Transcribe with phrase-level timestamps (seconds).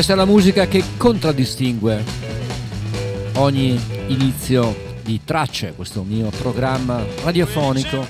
[0.00, 2.02] Questa è la musica che contraddistingue
[3.34, 8.08] ogni inizio di tracce, questo mio programma radiofonico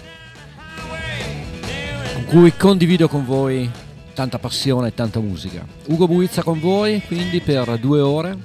[2.15, 3.69] con cui condivido con voi
[4.15, 5.67] tanta passione e tanta musica.
[5.87, 8.37] Ugo Buizza con voi quindi per due ore.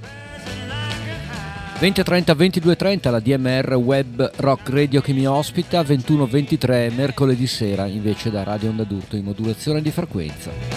[1.80, 8.42] 20.30 22.30 la DMR Web Rock Radio che mi ospita, 21.23 mercoledì sera invece da
[8.42, 10.75] Radio Onda d'Urto in modulazione di frequenza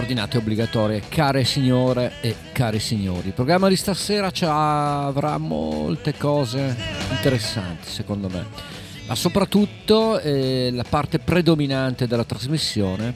[0.00, 3.26] coordinate obbligatorie, care signore e cari signori.
[3.28, 4.32] Il programma di stasera
[5.06, 6.74] avrà molte cose
[7.10, 8.46] interessanti, secondo me,
[9.06, 13.14] ma soprattutto eh, la parte predominante della trasmissione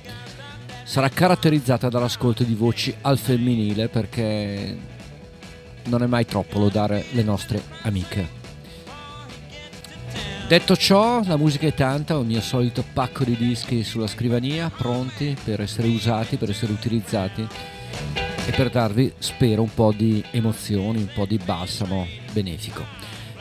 [0.84, 4.76] sarà caratterizzata dall'ascolto di voci al femminile perché
[5.84, 8.43] non è mai troppo lodare le nostre amiche.
[10.46, 14.70] Detto ciò, la musica è tanta, ho il mio solito pacco di dischi sulla scrivania,
[14.70, 17.48] pronti per essere usati, per essere utilizzati
[18.46, 22.84] e per darvi, spero, un po' di emozioni, un po' di balsamo benefico.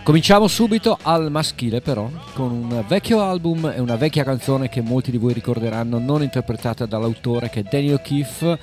[0.01, 5.11] Cominciamo subito al maschile però, con un vecchio album e una vecchia canzone che molti
[5.11, 8.57] di voi ricorderanno, non interpretata dall'autore che è Danny O'Keefe,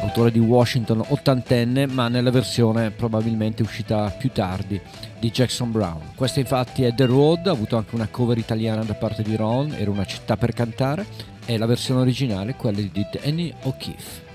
[0.00, 4.80] autore di Washington ottantenne, ma nella versione probabilmente uscita più tardi
[5.18, 6.12] di Jackson Brown.
[6.14, 9.74] Questa infatti è The Road, ha avuto anche una cover italiana da parte di Ron,
[9.74, 11.06] era una città per cantare,
[11.44, 14.29] e la versione originale quella di Danny O'Keefe.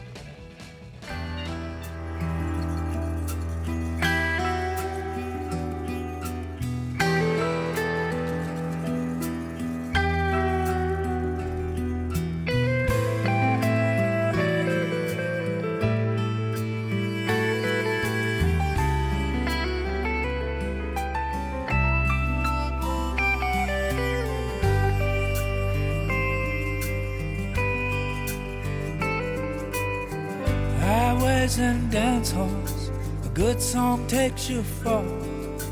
[34.46, 35.66] Song takes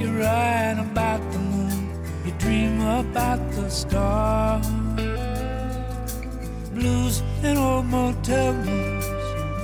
[0.00, 1.90] you write about the moon,
[2.24, 4.66] you dream about the stars.
[6.74, 8.54] Blues in old motel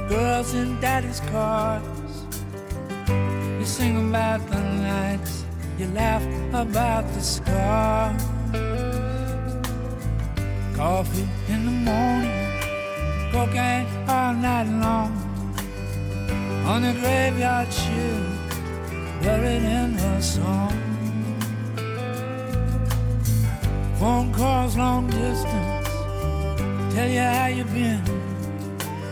[0.09, 1.83] girls in daddy's cars.
[3.59, 5.45] You sing about the nights,
[5.79, 6.23] you laugh
[6.55, 8.23] about the scars.
[10.77, 12.63] Coffee in the morning,
[13.33, 15.29] cocaine all night long
[16.69, 17.73] on the graveyard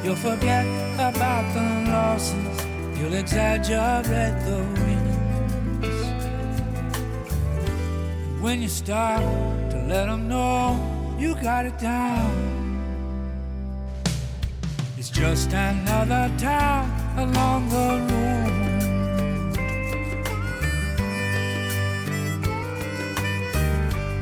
[0.06, 2.64] You'll forget about the losses,
[2.96, 6.00] you'll exaggerate the wins.
[8.40, 9.20] When you start
[9.72, 10.78] to let them know
[11.18, 12.30] you got it down,
[14.96, 18.52] it's just another town along the road.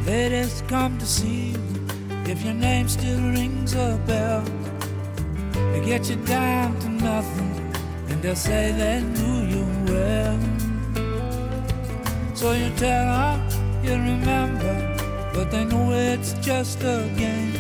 [0.07, 1.61] Ladies come to see you
[2.25, 4.54] if your name still rings a bell.
[5.85, 7.75] Get you down to nothing,
[8.09, 10.39] and they'll say they knew you well.
[12.35, 14.75] So you tell them you remember,
[15.35, 17.53] but they know it's just a game.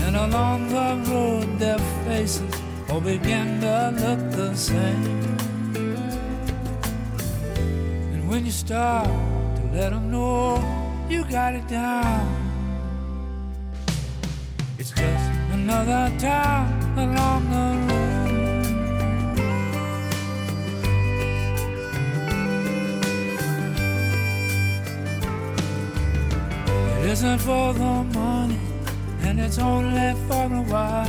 [0.00, 2.52] And along the road, their faces
[2.90, 5.22] all begin to look the same.
[8.12, 10.58] And when you start to let them know
[11.08, 12.26] you got it down,
[14.76, 17.06] it's just another town It
[27.10, 28.60] isn't for the money,
[29.22, 31.08] and it's only for a while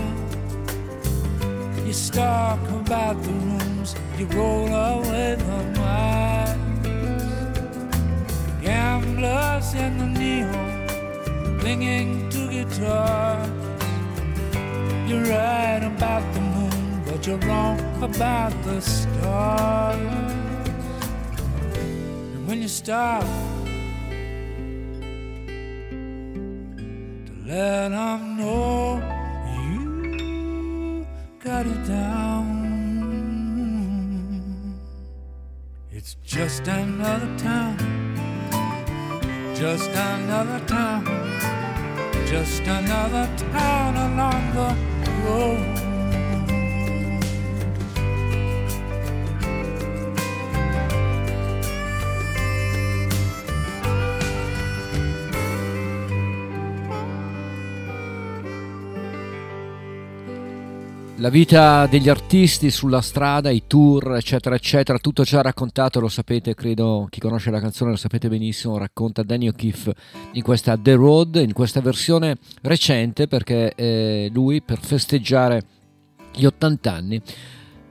[1.85, 6.57] You stalk about the rooms, you roll away the miles.
[8.59, 13.64] Gamblers in the neon, clinging to guitars.
[15.07, 19.99] You're right about the moon, but you're wrong about the stars.
[22.33, 23.23] And when you stop
[27.25, 28.99] to let them know
[29.61, 31.05] you
[31.39, 32.65] got it down.
[35.91, 37.77] It's just another town
[39.55, 41.05] Just another town,
[42.27, 44.94] just another town along the
[45.25, 45.84] road.
[61.25, 66.53] La vita degli artisti sulla strada, i tour, eccetera, eccetera, tutto ciò raccontato, lo sapete,
[66.53, 69.95] credo chi conosce la canzone lo sapete benissimo, racconta Danny O'Keefe
[70.33, 75.63] in questa The Road, in questa versione recente, perché eh, lui per festeggiare
[76.31, 77.19] gli 80 anni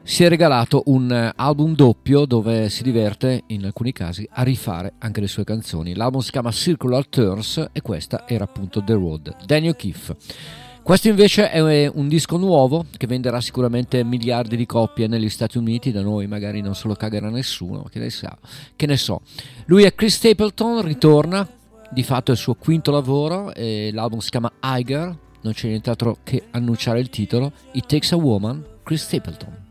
[0.04, 5.20] si è regalato un album doppio dove si diverte in alcuni casi a rifare anche
[5.20, 5.96] le sue canzoni.
[5.96, 9.36] L'album si chiama Circular Turns e questa era appunto The Road.
[9.44, 10.62] Danny O'Keefe.
[10.84, 15.90] Questo invece è un disco nuovo che venderà sicuramente miliardi di copie negli Stati Uniti,
[15.90, 18.36] da noi magari non se lo cagherà nessuno, che ne, sa,
[18.76, 19.22] che ne so.
[19.64, 21.48] Lui è Chris Stapleton, ritorna,
[21.90, 26.44] di fatto è il suo quinto lavoro, l'album si chiama Iger, non c'è nient'altro che
[26.50, 29.62] annunciare il titolo, It Takes a Woman, Chris Stapleton.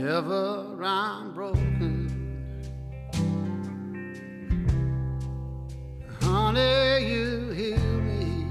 [0.00, 2.08] Whenever I'm broken.
[6.22, 8.46] Honey, you heal me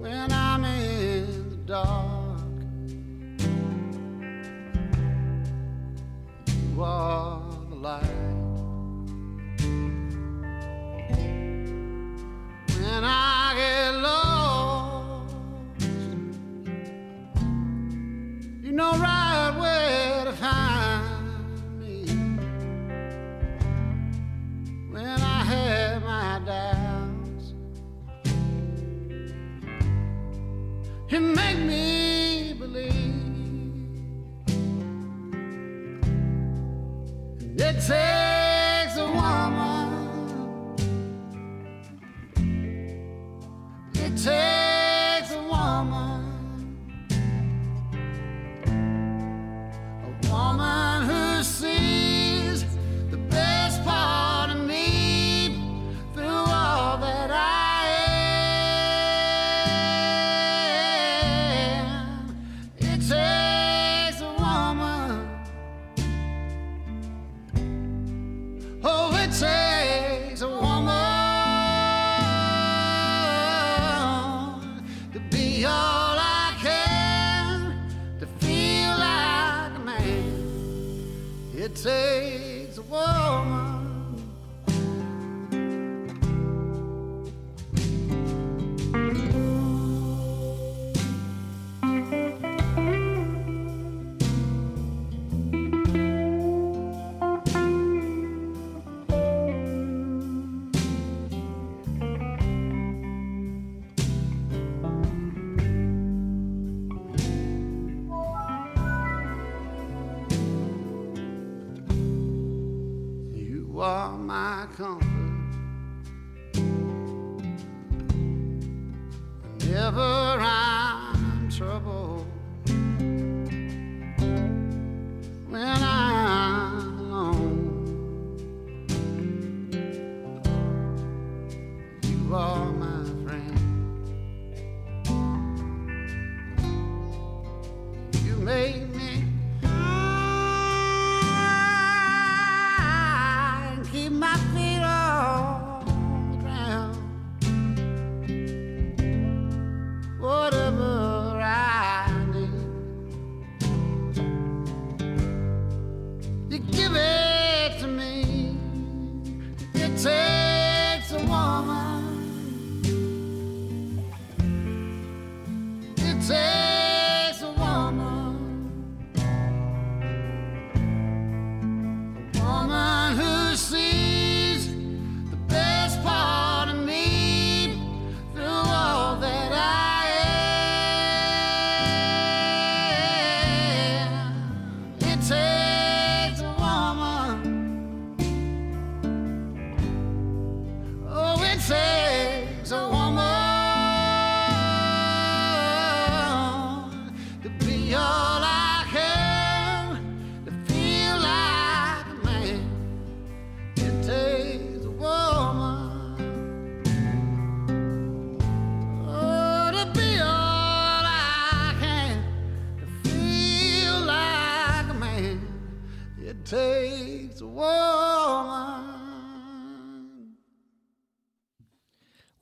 [0.00, 2.40] when I'm in the dark.
[6.48, 8.02] You are the light.
[12.76, 13.43] When I
[18.74, 22.04] know right where to find me
[24.90, 27.54] when I have my doubts.
[31.08, 31.83] You make me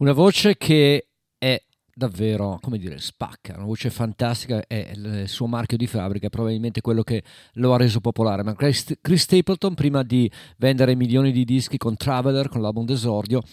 [0.02, 1.62] Una voce che è
[1.94, 7.04] davvero, come dire, spacca, una voce fantastica, è il suo marchio di fabbrica, probabilmente quello
[7.04, 8.42] che lo ha reso popolare.
[8.42, 13.44] Ma Chris Stapleton, prima di vendere milioni di dischi con Traveler, con l'album d'esordio,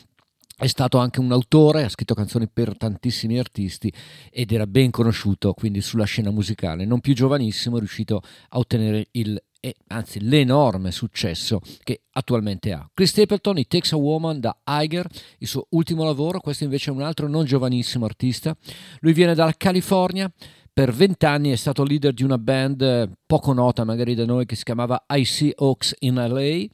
[0.58, 3.94] è stato anche un autore, ha scritto canzoni per tantissimi artisti
[4.32, 6.84] ed era ben conosciuto quindi sulla scena musicale.
[6.84, 12.90] Non più giovanissimo, è riuscito a ottenere il e anzi l'enorme successo che attualmente ha.
[12.94, 15.08] Chris Stapleton, It Takes a Woman da Iger,
[15.40, 18.56] il suo ultimo lavoro, questo invece è un altro non giovanissimo artista.
[19.00, 20.32] Lui viene dalla California,
[20.72, 24.56] per vent'anni è stato leader di una band eh, poco nota magari da noi che
[24.56, 26.66] si chiamava IC Oaks in LA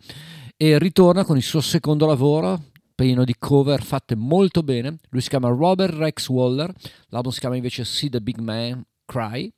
[0.58, 4.98] e ritorna con il suo secondo lavoro pieno di cover fatte molto bene.
[5.10, 6.72] Lui si chiama Robert Rex Waller,
[7.10, 9.52] l'album si chiama invece See the Big Man Cry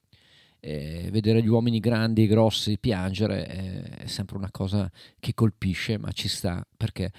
[0.60, 5.98] eh, vedere gli uomini grandi e grossi piangere eh, è sempre una cosa che colpisce,
[5.98, 7.12] ma ci sta perché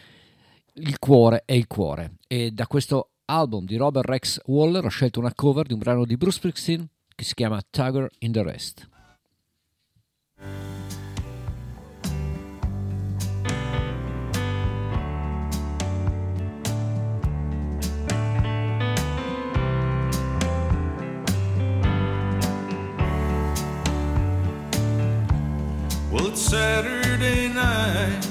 [0.74, 2.16] il cuore è il cuore.
[2.26, 6.04] E da questo album di Robert Rex Waller ho scelto una cover di un brano
[6.04, 8.88] di Bruce Springsteen che si chiama Tiger in the Rest.
[26.10, 28.26] Well, it's Saturday night.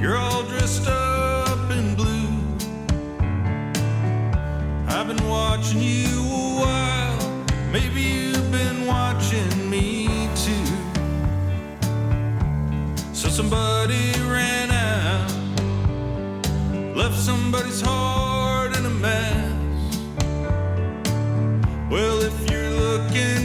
[0.00, 2.30] You're all dressed up in blue.
[4.88, 7.44] I've been watching you a while.
[7.70, 10.64] Maybe you've been watching me too.
[13.12, 15.30] So somebody ran out,
[16.96, 19.98] left somebody's heart in a mess.
[21.90, 23.43] Well, if you're looking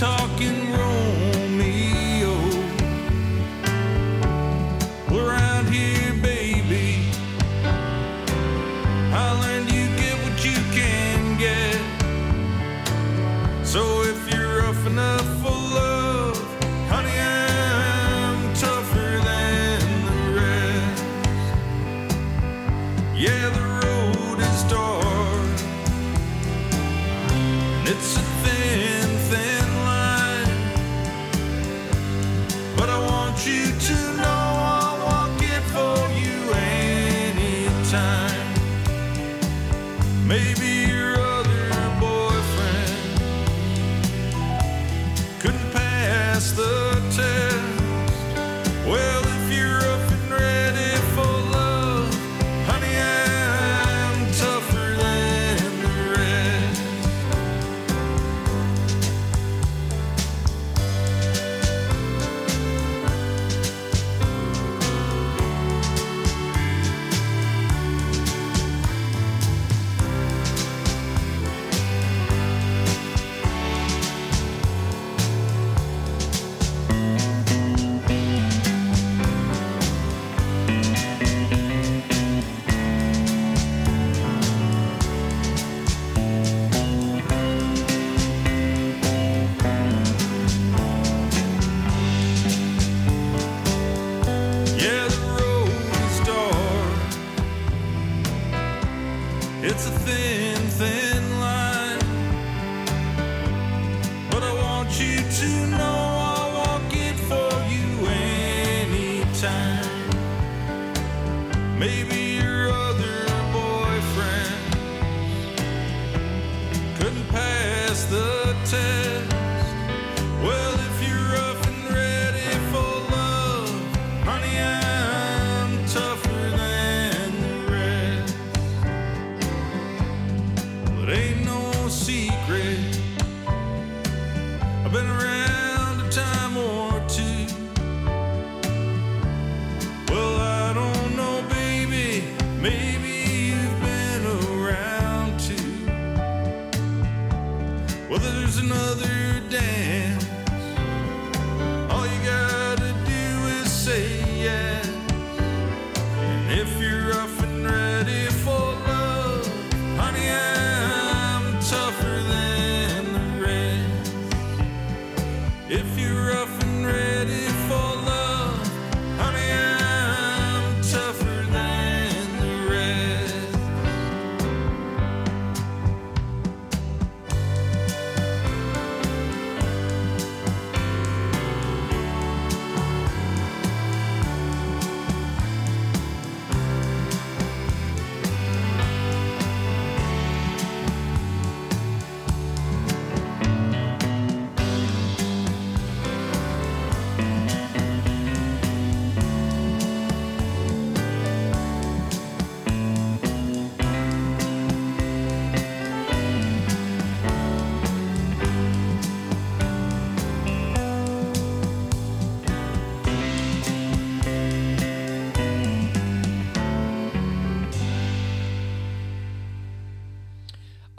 [0.00, 0.69] for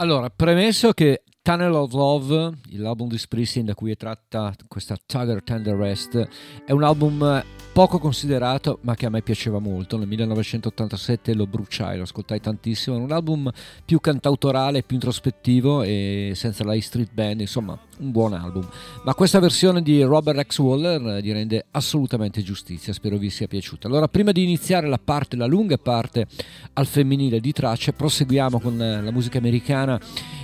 [0.02, 5.42] Allora, premesso che Tunnel of Love, l'album di Springsteen da cui è tratta questa Tiger
[5.42, 6.28] Tender Rest,
[6.64, 7.44] è un album
[7.74, 9.98] poco considerato ma che a me piaceva molto.
[9.98, 12.96] Nel 1987 lo bruciai, lo ascoltai tantissimo.
[12.98, 13.50] È un album
[13.84, 18.70] più cantautorale, più introspettivo e senza la Street Band, insomma, un buon album.
[19.04, 20.60] Ma questa versione di Robert X.
[20.60, 23.88] Waller gli rende assolutamente giustizia, spero vi sia piaciuta.
[23.88, 26.28] Allora, prima di iniziare la parte, la lunga parte
[26.74, 30.00] al femminile di tracce, proseguiamo con la musica americana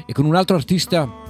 [0.07, 1.27] e con un altro artista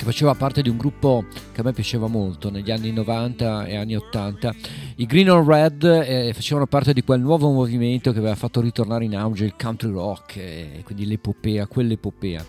[0.00, 3.76] che faceva parte di un gruppo che a me piaceva molto negli anni 90 e
[3.76, 4.54] anni 80.
[4.96, 9.04] I Green on Red eh, facevano parte di quel nuovo movimento che aveva fatto ritornare
[9.04, 12.44] in auge il country rock, eh, quindi l'epopea, quell'epopea.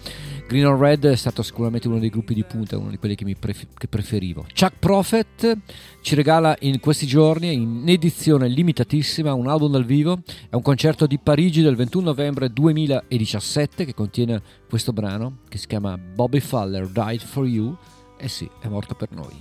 [0.48, 3.26] Green on Red è stato sicuramente uno dei gruppi di punta, uno di quelli che,
[3.38, 4.46] pref- che preferivo.
[4.58, 5.58] Chuck Prophet
[6.02, 10.20] ci regala in questi giorni, in edizione limitatissima, un album dal vivo.
[10.50, 14.42] È un concerto di Parigi del 21 novembre 2017 che contiene
[14.72, 17.76] questo brano che si chiama Bobby Fuller Died for You.
[18.16, 19.36] Eh sì, è morto per noi.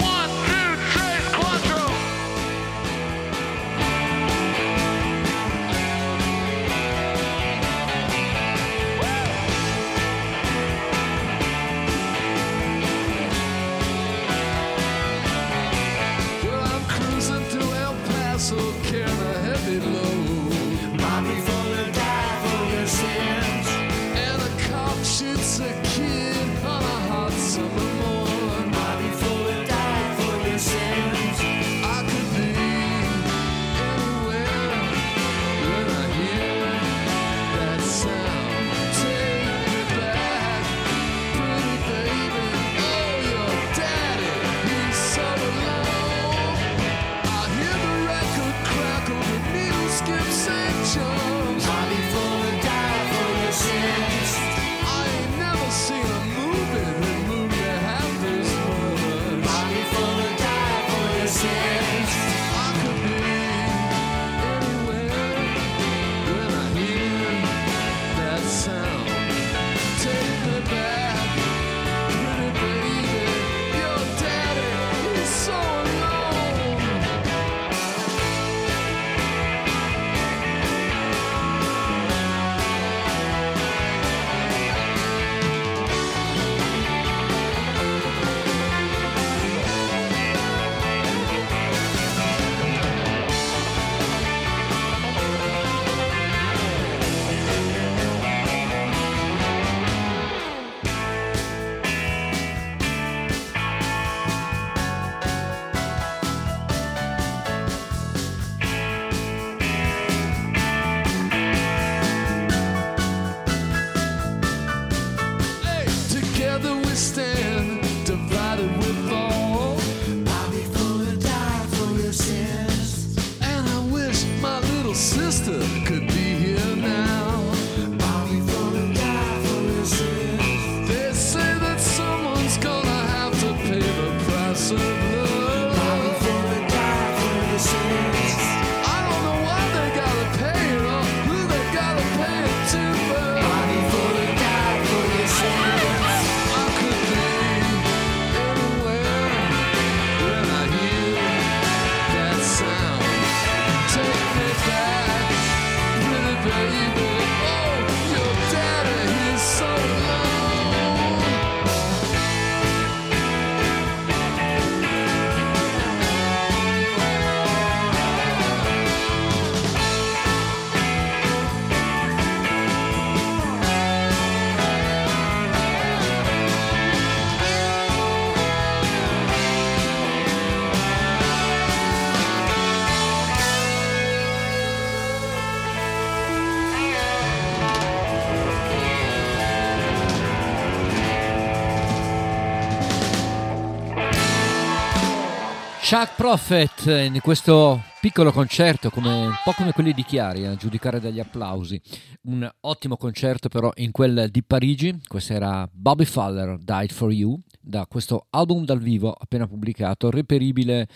[195.91, 201.01] Chuck Prophet in questo piccolo concerto, come, un po' come quelli di Chiari, a giudicare
[201.01, 201.83] dagli applausi.
[202.29, 204.97] Un ottimo concerto però in quel di Parigi.
[205.05, 210.87] Questo era Bobby Fowler, Died for You, da questo album dal vivo appena pubblicato, reperibile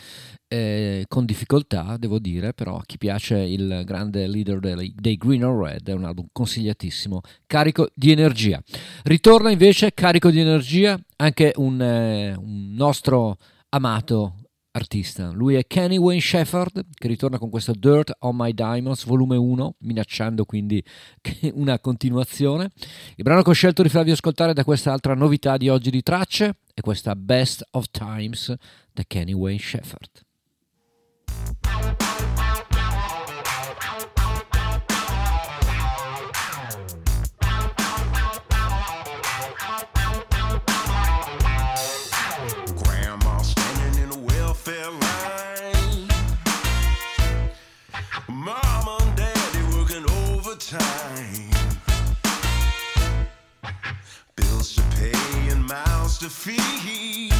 [0.46, 5.44] eh, con difficoltà, devo dire, però a chi piace il grande leader dei, dei Green
[5.44, 8.62] or Red è un album consigliatissimo, carico di energia.
[9.02, 13.38] Ritorna invece carico di energia anche un, eh, un nostro
[13.70, 14.36] amato
[14.74, 15.30] artista.
[15.30, 19.76] Lui è Kenny Wayne Shepherd che ritorna con questo Dirt on My Diamonds volume 1,
[19.80, 20.82] minacciando quindi
[21.54, 22.70] una continuazione.
[23.16, 26.02] Il brano che ho scelto di farvi ascoltare da questa altra novità di oggi di
[26.02, 28.54] tracce è questa Best of Times
[28.92, 30.23] da Kenny Wayne Shepherd.
[56.24, 57.32] To feed.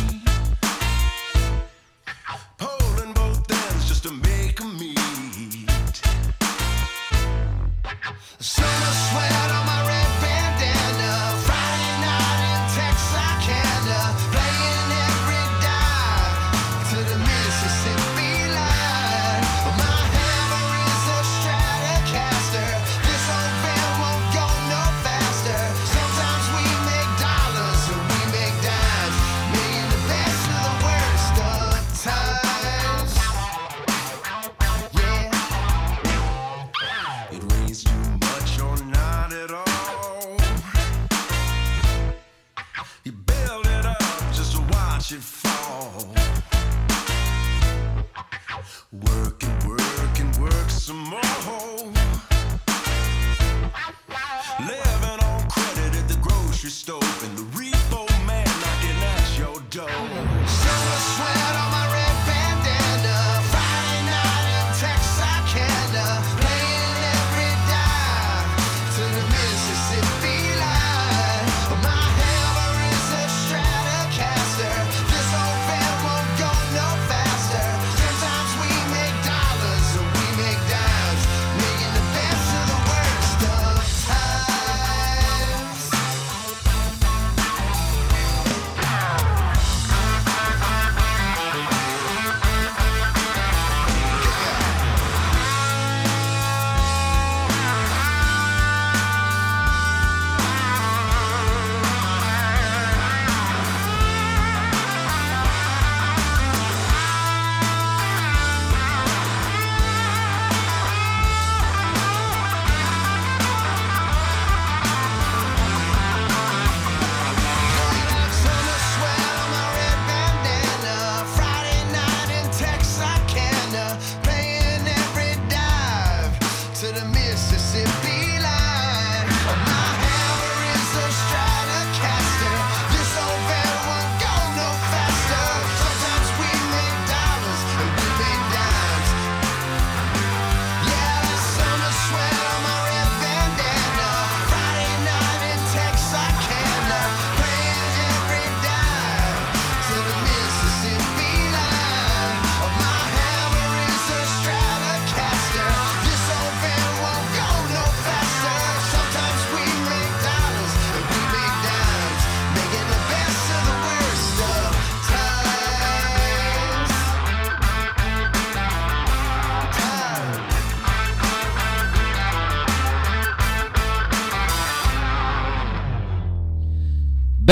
[2.58, 6.02] Pulling both ends just to make a meet.
[8.38, 9.73] Summer sweat on my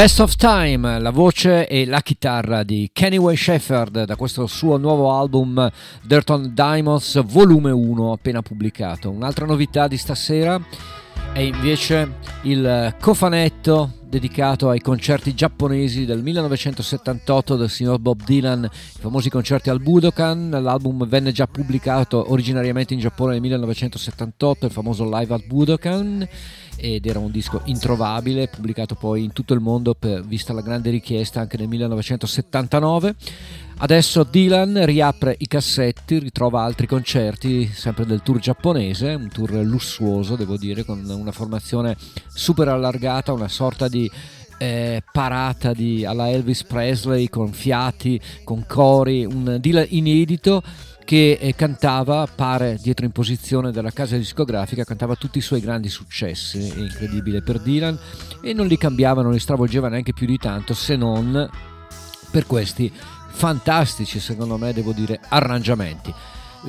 [0.02, 4.76] Best of Time, la voce e la chitarra di Kenny Wayne Shepherd da questo suo
[4.76, 5.70] nuovo album
[6.02, 9.10] Dirt on Diamonds volume 1 appena pubblicato.
[9.10, 10.60] Un'altra novità di stasera
[11.32, 19.00] è invece il cofanetto dedicato ai concerti giapponesi del 1978 del signor Bob Dylan, i
[19.00, 20.50] famosi concerti al Budokan.
[20.50, 26.28] L'album venne già pubblicato originariamente in Giappone nel 1978, il famoso Live al Budokan
[26.76, 30.90] ed era un disco introvabile, pubblicato poi in tutto il mondo per, vista la grande
[30.90, 33.14] richiesta anche nel 1979.
[33.82, 40.36] Adesso Dylan riapre i cassetti, ritrova altri concerti, sempre del tour giapponese, un tour lussuoso
[40.36, 41.96] devo dire, con una formazione
[42.32, 44.08] super allargata, una sorta di
[44.58, 50.62] eh, parata di, alla Elvis Presley con fiati, con cori, un Dylan inedito
[51.04, 55.88] che eh, cantava, pare dietro in posizione della casa discografica, cantava tutti i suoi grandi
[55.88, 57.98] successi, incredibile per Dylan,
[58.44, 61.50] e non li cambiava, non li stravolgeva neanche più di tanto, se non
[62.30, 62.90] per questi
[63.32, 66.14] fantastici, secondo me, devo dire, arrangiamenti.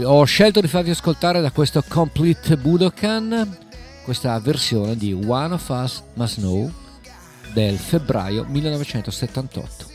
[0.03, 3.57] Ho scelto di farvi ascoltare da questo Complete Budokan
[4.03, 6.71] questa versione di One of Us Must Know
[7.53, 9.92] del febbraio 1978.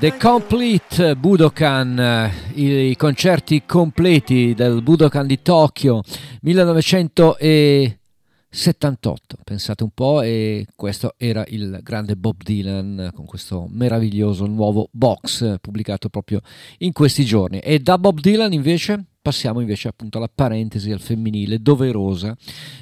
[0.00, 6.00] The Complete Budokan, eh, i concerti completi del Budokan di Tokyo
[6.40, 14.88] 1978, pensate un po', e questo era il grande Bob Dylan con questo meraviglioso nuovo
[14.90, 16.40] box eh, pubblicato proprio
[16.78, 17.58] in questi giorni.
[17.58, 22.34] E da Bob Dylan invece passiamo invece appunto alla parentesi al femminile doverosa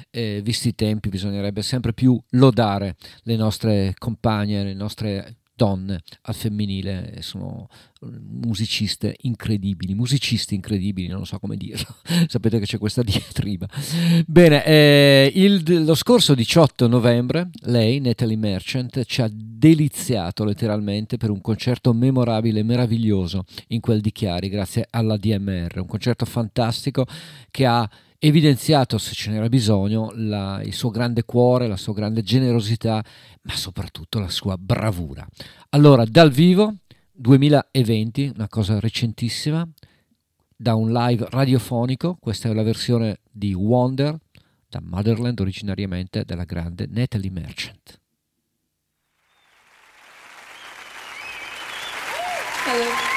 [0.09, 6.35] eh, visti i tempi bisognerebbe sempre più lodare le nostre compagne le nostre donne al
[6.35, 7.67] femminile, sono
[8.01, 13.67] eh, musiciste incredibili, musicisti incredibili, non so come dirlo, sapete che c'è questa diatriba.
[14.25, 21.29] Bene, eh, il, lo scorso 18 novembre lei, Natalie Merchant, ci ha deliziato letteralmente per
[21.29, 27.05] un concerto memorabile e meraviglioso in quel di Chiari, grazie alla DMR, un concerto fantastico
[27.51, 27.89] che ha
[28.19, 33.03] evidenziato, se ce n'era bisogno, la, il suo grande cuore, la sua grande generosità,
[33.43, 35.25] ma soprattutto la sua bravura.
[35.69, 36.75] Allora, dal vivo,
[37.13, 39.67] 2020, una cosa recentissima,
[40.55, 44.17] da un live radiofonico, questa è la versione di Wonder,
[44.67, 47.99] da Motherland originariamente, della grande Natalie Merchant.
[52.71, 53.08] Hello.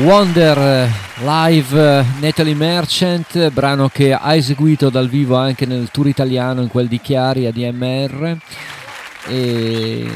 [0.00, 0.88] Wonder
[1.24, 6.68] live eh, Natalie Merchant, brano che ha eseguito dal vivo anche nel tour italiano in
[6.68, 8.38] quel di Chiari a DMR
[9.26, 10.06] e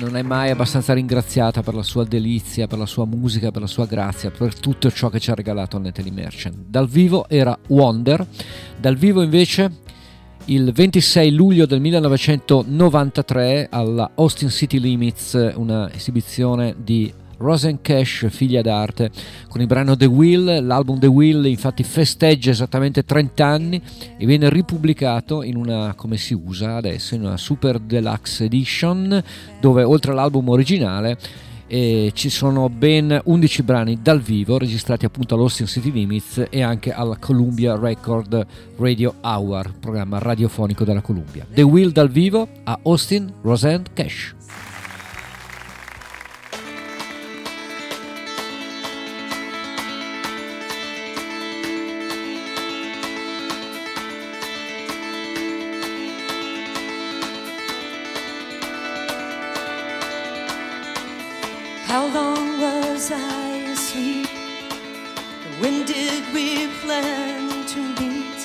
[0.00, 3.68] non è mai abbastanza ringraziata per la sua delizia, per la sua musica, per la
[3.68, 6.56] sua grazia, per tutto ciò che ci ha regalato Natalie Merchant.
[6.66, 8.26] Dal vivo era Wonder,
[8.80, 9.70] dal vivo invece
[10.46, 18.62] il 26 luglio del 1993 alla Austin City Limits, una esibizione di Rosen Cash, figlia
[18.62, 19.10] d'arte,
[19.48, 20.64] con il brano The Will.
[20.64, 23.82] L'album The Will infatti festeggia esattamente 30 anni
[24.16, 29.22] e viene ripubblicato in una, come si usa adesso, in una Super Deluxe Edition,
[29.60, 31.18] dove oltre all'album originale
[31.66, 36.92] eh, ci sono ben 11 brani dal vivo registrati appunto all'Austin City Limits e anche
[36.92, 41.46] alla Columbia Record Radio Hour, programma radiofonico della Columbia.
[41.52, 44.34] The Will dal vivo a Austin Roseanne Cash.
[61.92, 64.30] How long was I asleep?
[65.60, 68.40] When did we plan to meet?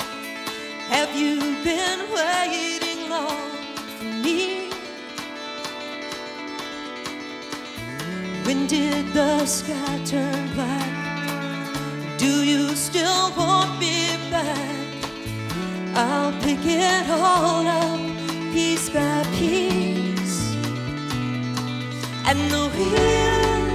[0.89, 3.51] Have you been waiting long
[3.99, 4.69] for me?
[8.43, 12.17] When did the sky turn black?
[12.17, 14.87] Do you still want me back?
[15.95, 18.01] I'll pick it all up
[18.51, 20.16] piece by piece
[22.29, 23.65] and the wheel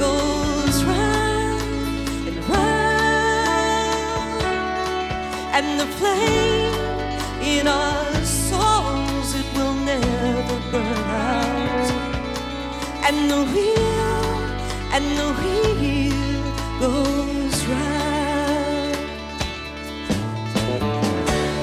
[0.00, 4.42] goes round and round,
[5.56, 6.74] and the flame
[7.40, 11.88] in our souls it will never burn out,
[13.06, 14.24] and the wheel
[14.94, 16.42] and the wheel
[16.80, 18.96] goes round.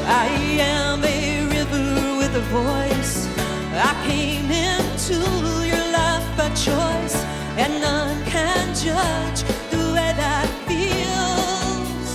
[0.08, 0.28] I
[0.62, 1.88] am a river
[2.20, 3.28] with a voice.
[3.80, 5.66] I came into
[6.38, 7.16] by choice,
[7.58, 12.10] and none can judge the way that feels.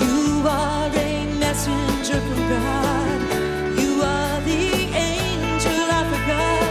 [0.00, 3.20] You are a messenger from God.
[3.80, 6.62] You are the angel I forgot,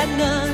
[0.00, 0.49] and none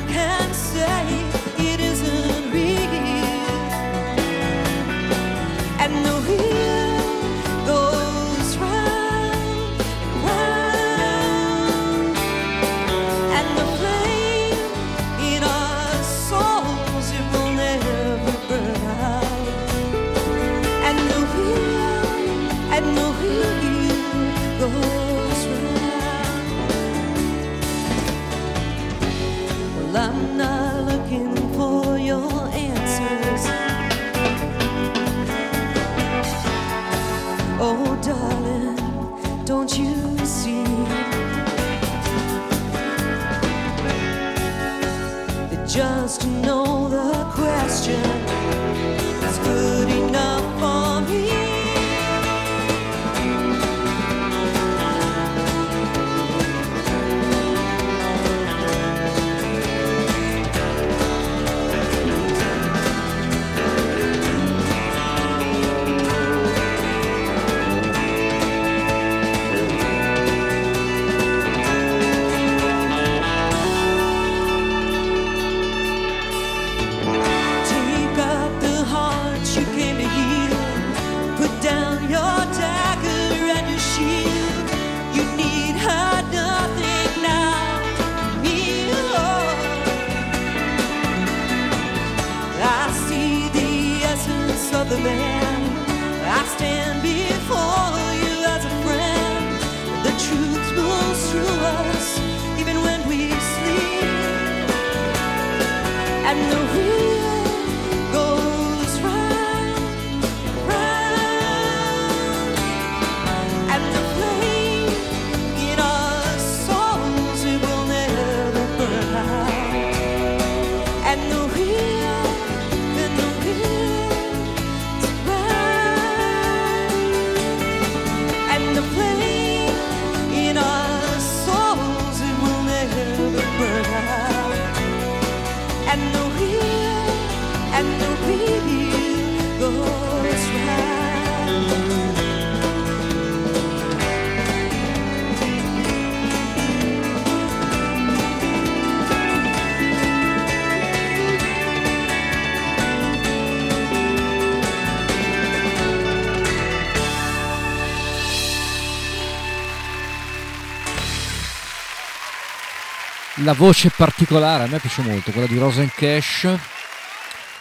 [163.47, 166.53] la voce particolare, a me piace molto, quella di Rosen Cash.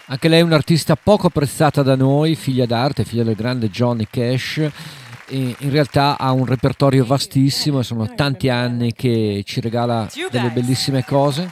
[0.08, 4.58] Anche lei è un'artista poco apprezzata da noi, figlia d'arte, figlia del grande Johnny Cash.
[4.58, 10.50] E in realtà ha un repertorio vastissimo e sono tanti anni che ci regala delle
[10.50, 11.52] bellissime cose.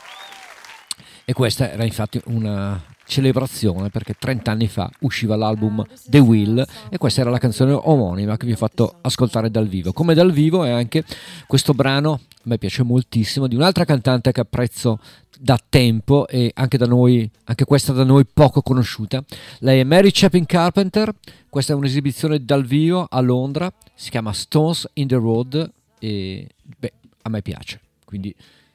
[1.26, 2.82] E questa era infatti una
[3.14, 8.38] celebrazione perché 30 anni fa usciva l'album The Will e questa era la canzone omonima
[8.38, 9.94] che vi ho fatto ascoltare dal vivo.
[9.94, 11.04] Come dal vivo è anche
[11.46, 15.00] questo brano, a me piace moltissimo, di un'altra cantante che apprezzo
[15.40, 19.24] da tempo e anche da noi, anche questa da noi poco conosciuta.
[19.60, 21.14] Lei è Mary Chapin Carpenter,
[21.50, 26.48] questa è un'esibizione dal vivo a Londra, si chiama Stones in the Road e
[26.80, 28.34] beh, a me piace, quindi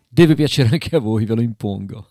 [0.09, 2.07] deve piacere anche a voi, ve lo impongo.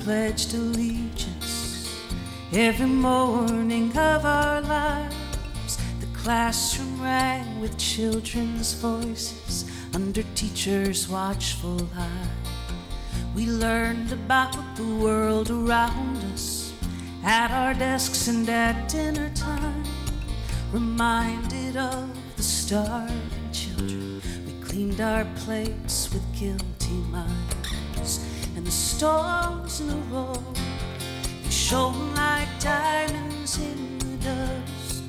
[0.00, 1.90] Pledged allegiance
[2.52, 5.76] every morning of our lives.
[6.00, 12.28] The classroom rang with children's voices under teachers' watchful eye.
[13.34, 16.72] We learned about the world around us
[17.24, 19.84] at our desks and at dinner time.
[20.72, 27.53] Reminded of the starving children, we cleaned our plates with guilty minds.
[28.56, 30.56] And the stones in the road,
[31.42, 35.02] they shone like diamonds in the dust.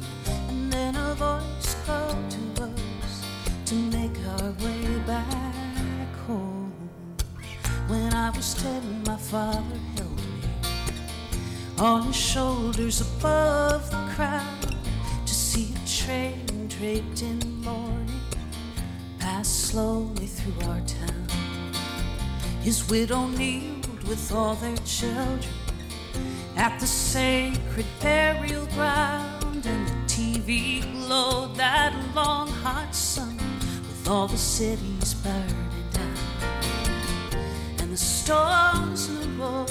[0.50, 3.24] And then a voice called to us
[3.66, 6.74] to make our way back home.
[7.88, 10.36] When I was ten, my father held me
[11.78, 14.76] on his shoulders above the crowd
[15.26, 18.22] to see a train draped in mourning
[19.20, 21.25] pass slowly through our town.
[22.66, 25.54] His widow kneeled with all their children
[26.56, 33.38] at the sacred burial ground, and the TV glowed that long hot summer
[33.88, 36.18] with all the cities burning down,
[37.82, 39.70] and the storms in the road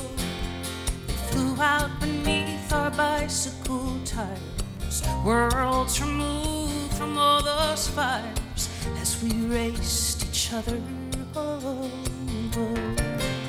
[1.08, 8.68] they flew out beneath our bicycle tires, worlds removed from all those fires
[9.02, 10.80] as we raced each other
[11.34, 12.13] home.
[12.56, 13.43] And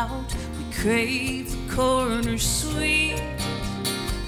[0.00, 3.22] out, we crave the corner sweet.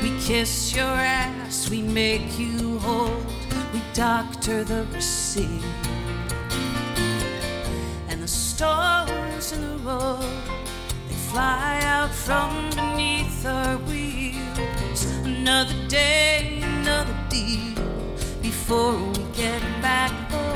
[0.02, 0.96] We kiss your
[1.28, 3.26] ass, we make you hold,
[3.72, 5.64] we doctor the receipt.
[8.08, 10.42] And the stones in the road,
[11.08, 15.00] they fly out from beneath our wheels.
[15.24, 17.74] Another day, another deal
[18.42, 20.52] before we get back home.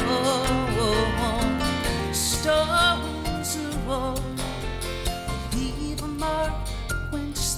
[2.12, 4.35] Stones in the road,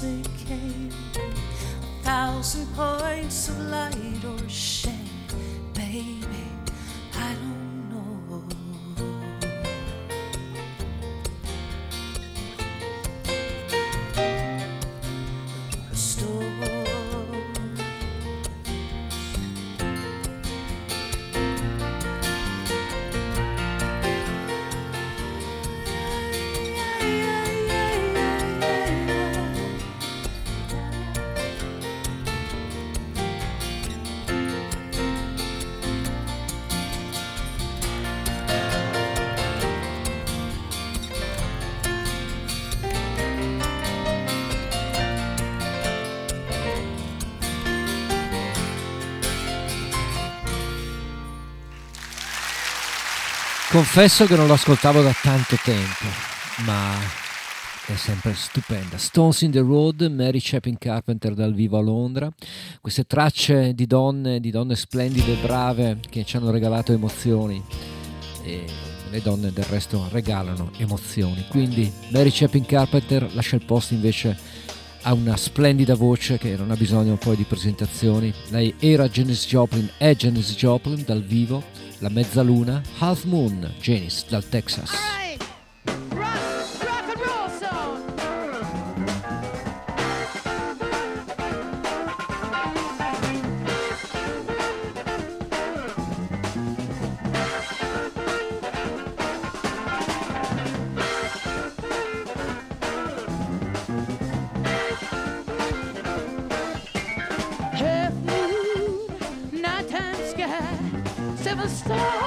[0.01, 0.91] they came.
[1.17, 4.95] A thousand points of light or shame,
[5.75, 6.28] baby.
[53.79, 56.05] confesso che non lo ascoltavo da tanto tempo,
[56.67, 56.99] ma
[57.87, 58.99] è sempre stupenda.
[58.99, 62.29] Stones in the Road, Mary Chapin Carpenter dal vivo a Londra.
[62.81, 67.63] Queste tracce di donne, di donne splendide e brave che ci hanno regalato emozioni.
[68.43, 68.65] E
[69.11, 71.45] le donne del resto regalano emozioni.
[71.49, 74.37] Quindi Mary Chapin Carpenter lascia il posto invece
[75.09, 78.33] ha una splendida voce che non ha bisogno poi di presentazioni.
[78.49, 81.63] Lei era Janis Joplin, è Janis Joplin dal vivo,
[82.01, 84.91] La Mezzaluna, Half Moon, Janis dal Texas.
[84.93, 85.48] Aye.
[111.89, 112.18] sir.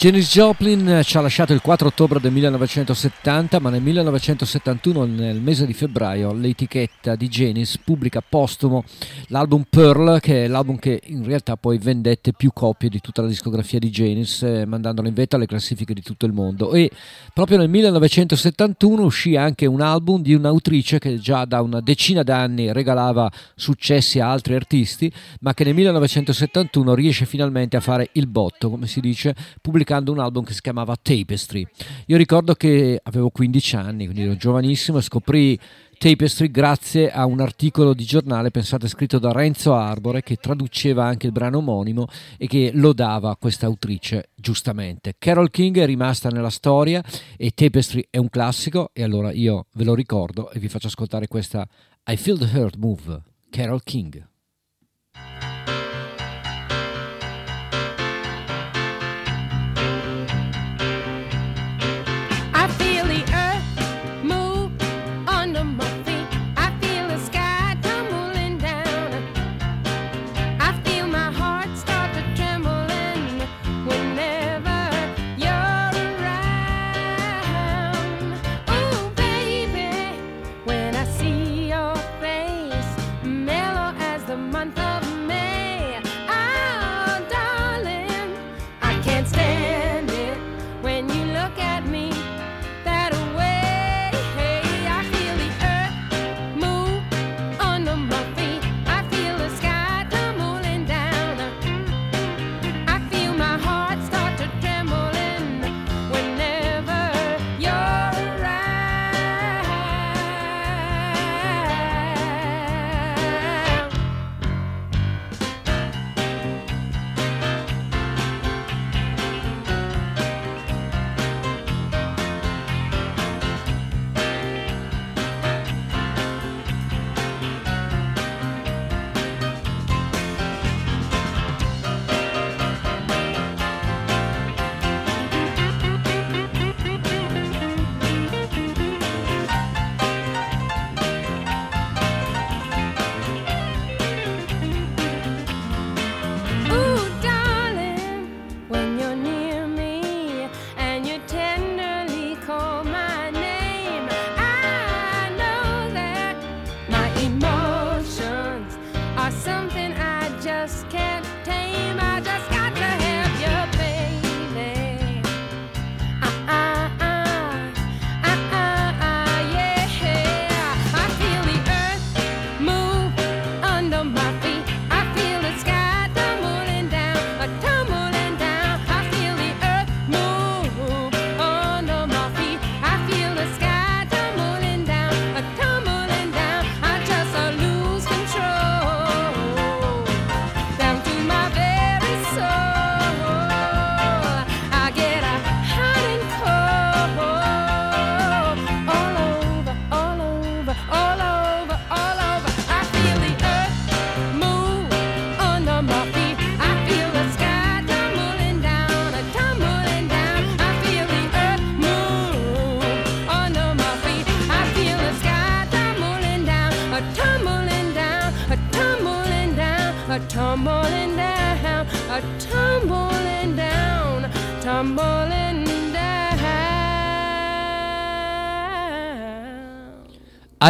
[0.00, 5.40] Janis Joplin eh, ci ha lasciato il 4 ottobre del 1970, ma nel 1971, nel
[5.40, 8.84] mese di febbraio, l'etichetta di Janis pubblica postumo
[9.28, 13.28] l'album Pearl, che è l'album che in realtà poi vendette più copie di tutta la
[13.28, 16.72] discografia di Janis, eh, mandandolo in vetta alle classifiche di tutto il mondo.
[16.72, 16.90] E
[17.32, 22.72] proprio nel 1971 uscì anche un album di un'autrice che già da una decina d'anni
[22.72, 28.70] regalava successi a altri artisti, ma che nel 1971 riesce finalmente a fare il botto,
[28.70, 31.66] come si dice, pubblicando un album che si chiamava Tapestry.
[32.06, 35.58] Io ricordo che avevo 15 anni, quindi ero giovanissimo e scoprì
[35.98, 41.26] Tapestry grazie a un articolo di giornale, pensate, scritto da Renzo Arbore, che traduceva anche
[41.26, 45.16] il brano omonimo e che lodava questa autrice, giustamente.
[45.18, 47.02] Carol King è rimasta nella storia
[47.36, 51.26] e Tapestry è un classico e allora io ve lo ricordo e vi faccio ascoltare
[51.26, 51.66] questa
[52.06, 54.27] I Feel the Heart Move, Carol King.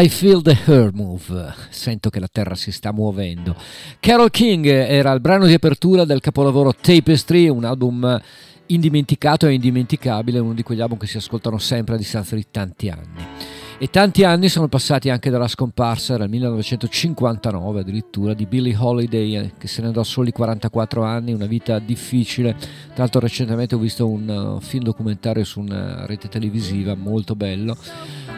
[0.01, 3.57] I feel the her move, sento che la terra si sta muovendo.
[3.99, 8.21] Carol King era il brano di apertura del capolavoro Tapestry, un album
[8.67, 12.89] indimenticato e indimenticabile, uno di quegli album che si ascoltano sempre a distanza di tanti
[12.89, 13.58] anni.
[13.81, 19.53] E tanti anni sono passati anche dalla scomparsa, il 1959 addirittura, di Billie Holiday, eh,
[19.57, 22.57] che se ne andò a soli 44 anni, una vita difficile.
[22.59, 27.77] Tra l'altro recentemente ho visto un uh, film documentario su una rete televisiva molto bello.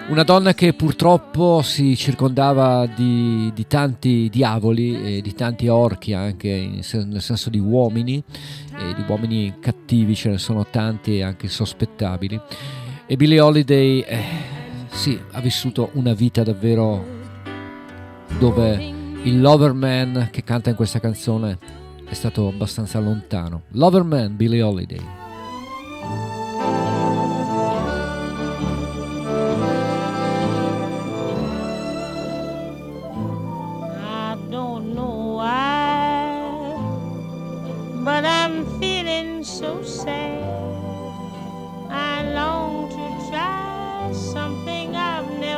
[0.08, 6.48] Una donna che purtroppo si circondava di, di tanti diavoli e di tanti orchi anche,
[6.48, 8.22] in nel senso di uomini,
[8.78, 12.38] e di uomini cattivi ce ne sono tanti e anche sospettabili.
[13.06, 14.00] E Billie Holiday...
[14.00, 14.59] eh,
[14.90, 17.18] sì, ha vissuto una vita davvero
[18.38, 18.74] dove
[19.22, 21.58] il Loverman che canta in questa canzone
[22.04, 23.62] è stato abbastanza lontano.
[23.72, 25.19] Loverman, Billie Holiday.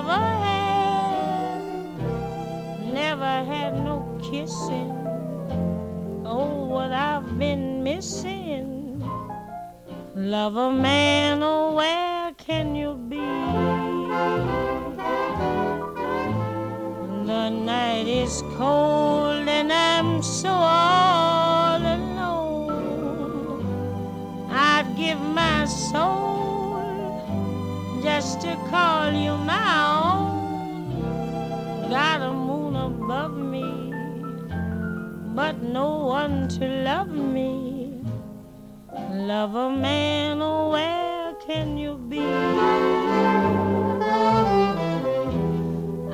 [0.03, 1.63] Never had,
[2.93, 4.91] never had no kissing.
[6.25, 9.01] Oh, what I've been missing.
[10.15, 13.17] Love Lover man, oh, where can you be?
[17.27, 22.73] The night is cold and I'm so all alone.
[24.51, 26.62] I'd give my soul
[28.03, 30.99] just to call you my own.
[31.89, 33.93] Got a moon above me,
[35.37, 38.03] but no one to love me.
[39.13, 42.27] Love a man, oh, where can you be?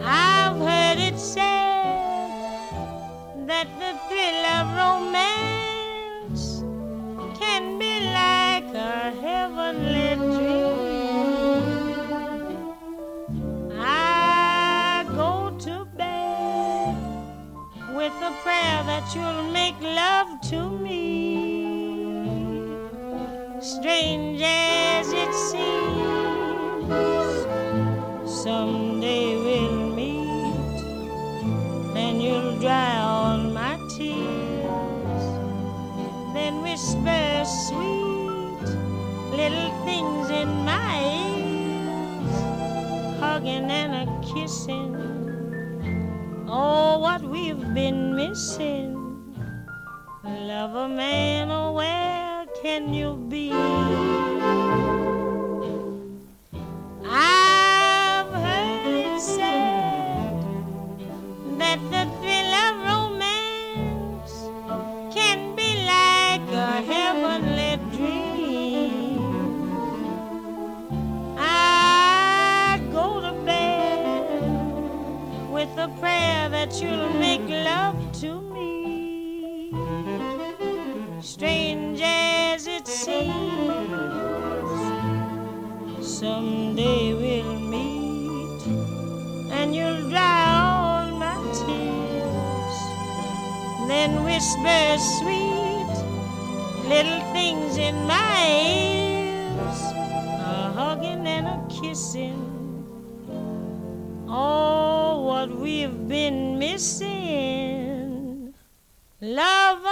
[0.04, 2.68] I've heard it said
[3.46, 6.44] that the thrill of romance
[7.40, 10.57] can be like a heavenly dream.
[18.58, 20.96] Prayer that you'll make love to me.
[23.60, 26.88] Strange as it seems,
[28.42, 30.78] someday we'll meet
[31.96, 35.24] and you'll dry all my tears.
[36.34, 38.66] Then whisper sweet
[39.36, 40.94] little things in my
[41.26, 42.36] ears,
[43.20, 45.07] hugging and a kissing.
[46.50, 48.94] Oh, what we've been missing.
[50.24, 53.52] Love a man, oh, where can you be?
[76.68, 79.72] That you'll make love to me.
[81.20, 83.32] Strange as it seems,
[86.00, 88.66] someday we'll meet
[89.50, 92.76] and you'll dry all my tears.
[93.88, 95.94] Then whisper sweet
[96.86, 98.44] little things in my
[98.76, 99.80] ears,
[100.40, 102.44] a hugging and a kissing.
[104.28, 104.77] Oh,
[105.38, 108.52] what we've been missing.
[109.20, 109.86] Love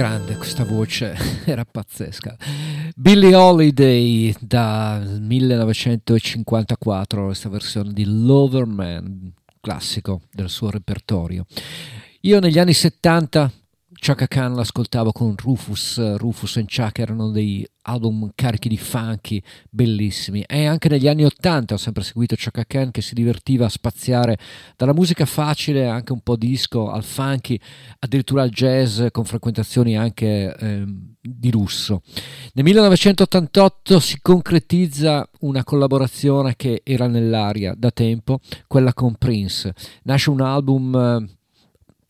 [0.00, 2.34] Grande questa voce, era pazzesca.
[2.96, 9.30] Billie Holiday dal 1954, questa versione di Loverman,
[9.60, 11.44] classico del suo repertorio.
[12.22, 13.52] Io negli anni 70
[14.02, 20.42] Chaka Khan l'ascoltavo con Rufus, Rufus e Chaka erano dei album carichi di funky, bellissimi.
[20.48, 24.38] E anche negli anni 80 ho sempre seguito Chaka Khan che si divertiva a spaziare
[24.74, 27.60] dalla musica facile, anche un po' disco, al funky,
[27.98, 32.00] addirittura al jazz, con frequentazioni anche ehm, di lusso.
[32.54, 39.74] Nel 1988 si concretizza una collaborazione che era nell'aria da tempo, quella con Prince.
[40.04, 40.94] Nasce un album...
[40.94, 41.38] eh,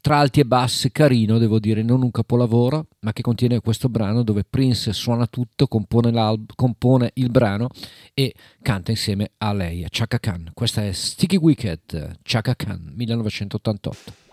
[0.00, 4.22] tra alti e bassi, carino, devo dire, non un capolavoro, ma che contiene questo brano
[4.22, 6.12] dove Prince suona tutto, compone,
[6.54, 7.68] compone il brano
[8.14, 10.50] e canta insieme a lei, a Chaka Khan.
[10.54, 14.29] Questa è Sticky Wicked, Chaka Khan, 1988.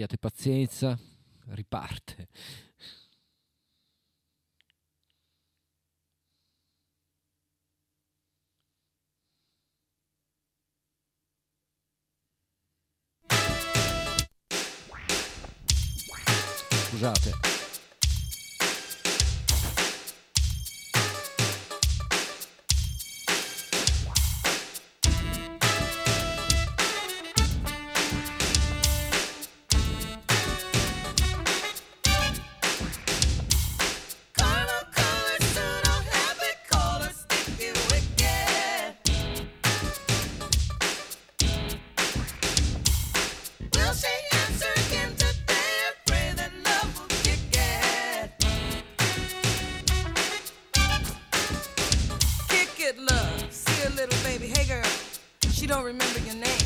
[0.00, 0.98] Abbiate pazienza,
[1.48, 2.28] riparte.
[16.88, 17.59] Scusate.
[55.90, 56.59] Remember your name.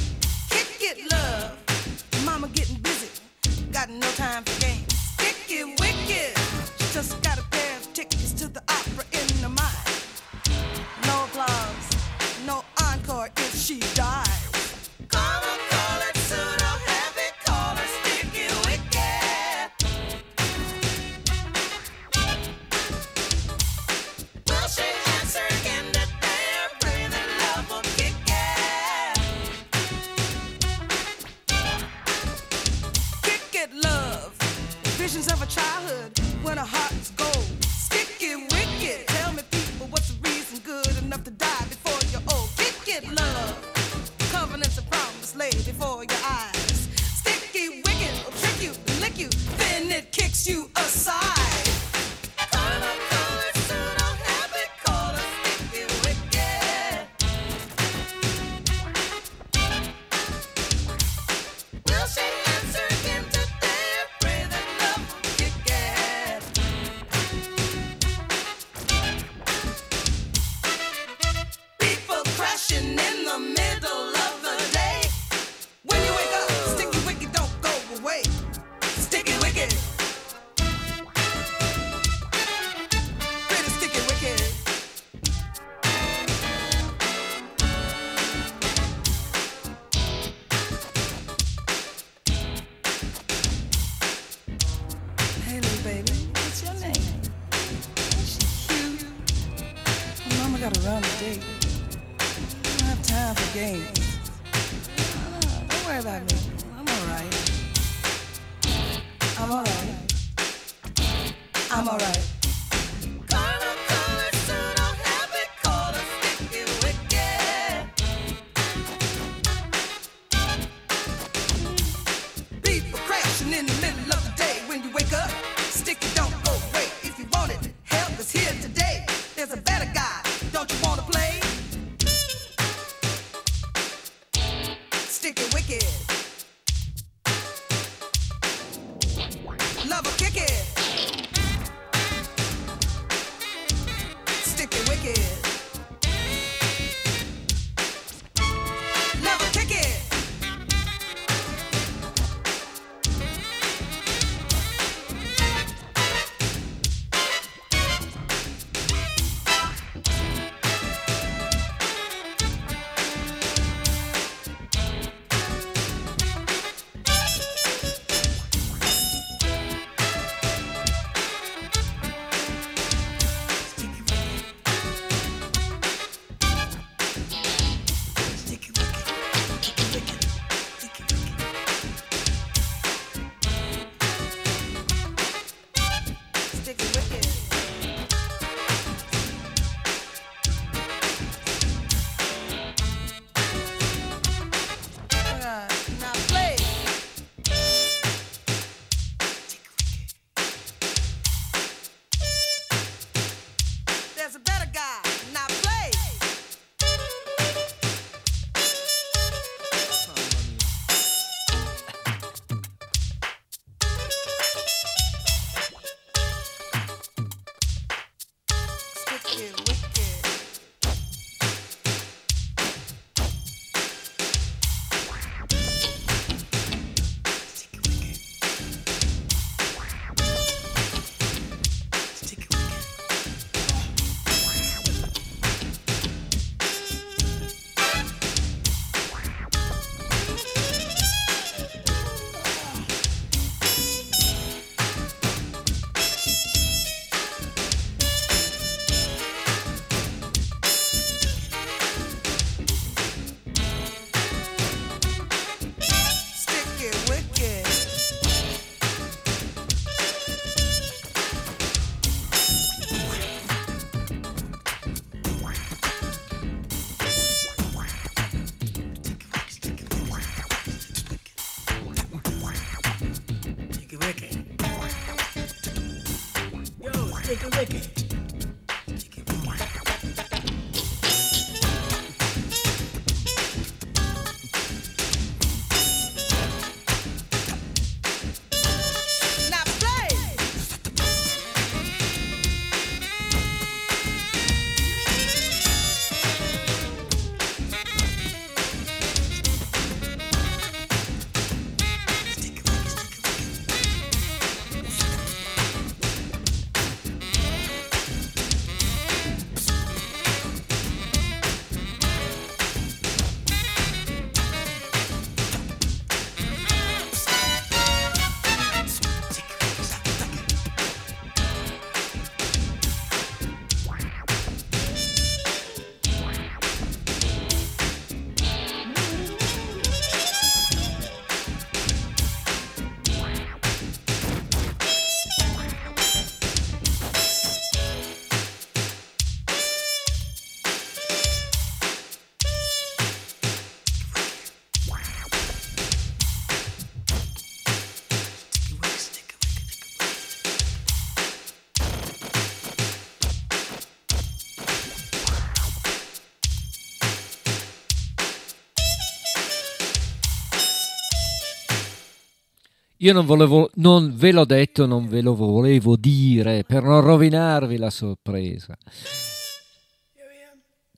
[363.04, 367.76] Io non, volevo, non ve l'ho detto, non ve lo volevo dire per non rovinarvi
[367.76, 368.74] la sorpresa.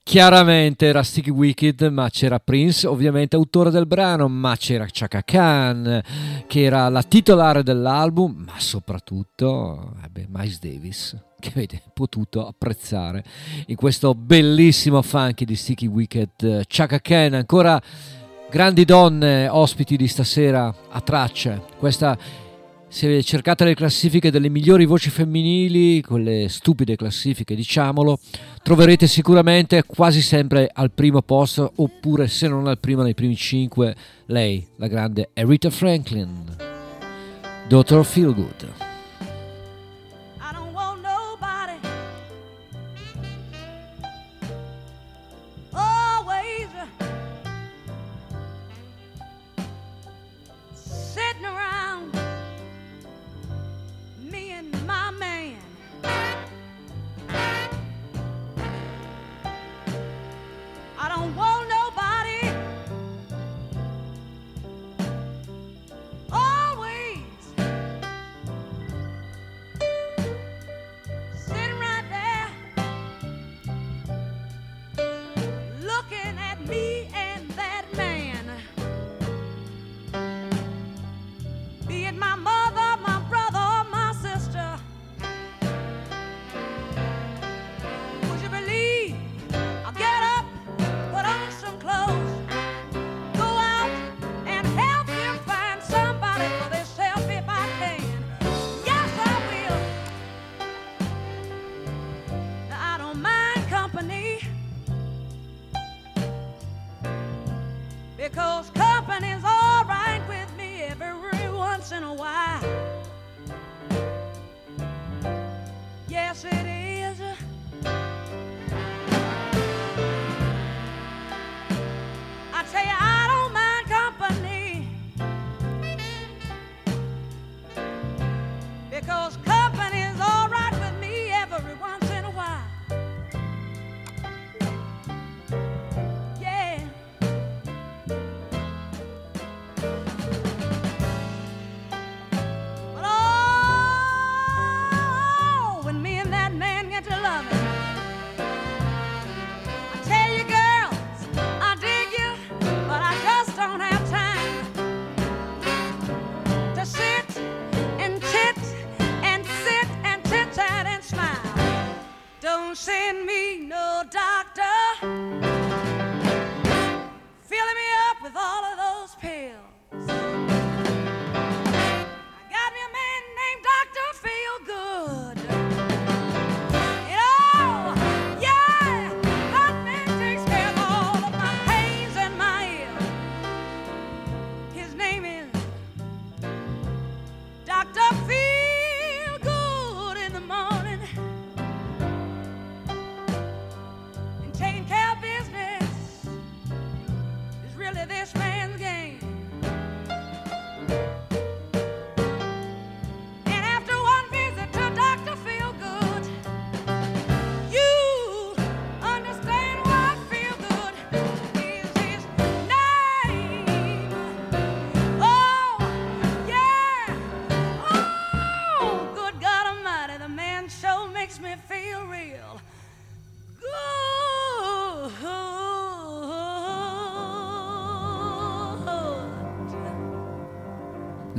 [0.05, 6.01] Chiaramente era Sticky Wicked, ma c'era Prince, ovviamente autore del brano, ma c'era Chaka Khan,
[6.47, 13.25] che era la titolare dell'album, ma soprattutto eh beh, Miles Davis, che avete potuto apprezzare
[13.67, 16.67] in questo bellissimo funky di Sticky Wicked.
[16.69, 17.83] Chaka Khan, ancora
[18.51, 21.63] grandi donne ospiti di stasera a tracce.
[21.79, 22.17] Questa
[22.89, 28.19] se cercate le classifiche delle migliori voci femminili, quelle stupide classifiche, diciamolo,
[28.63, 33.95] troverete sicuramente quasi sempre al primo posto, oppure se non al primo, nei primi cinque,
[34.27, 36.57] lei, la grande Aretha Franklin,
[37.69, 38.05] Dr.
[38.05, 38.96] Feelgood.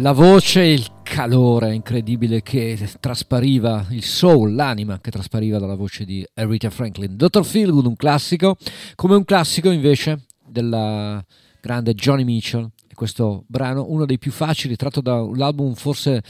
[0.07, 6.25] La voce il calore incredibile che traspariva, il soul, l'anima che traspariva dalla voce di
[6.35, 7.17] Aretha Franklin.
[7.17, 7.43] Dr.
[7.43, 8.55] Feelgood, un classico,
[8.95, 11.21] come un classico invece della
[11.59, 12.69] grande Johnny Mitchell.
[12.93, 16.23] Questo brano, uno dei più facili, tratto da un album forse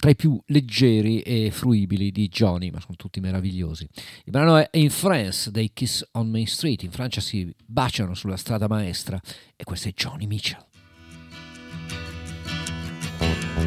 [0.00, 3.88] tra i più leggeri e fruibili di Johnny, ma sono tutti meravigliosi.
[4.24, 8.36] Il brano è In France dei Kiss on Main Street, in Francia si baciano sulla
[8.36, 9.20] strada maestra
[9.54, 10.70] e questo è Johnny Mitchell.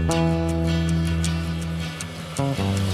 [0.07, 0.19] Thank
[2.59, 2.84] you.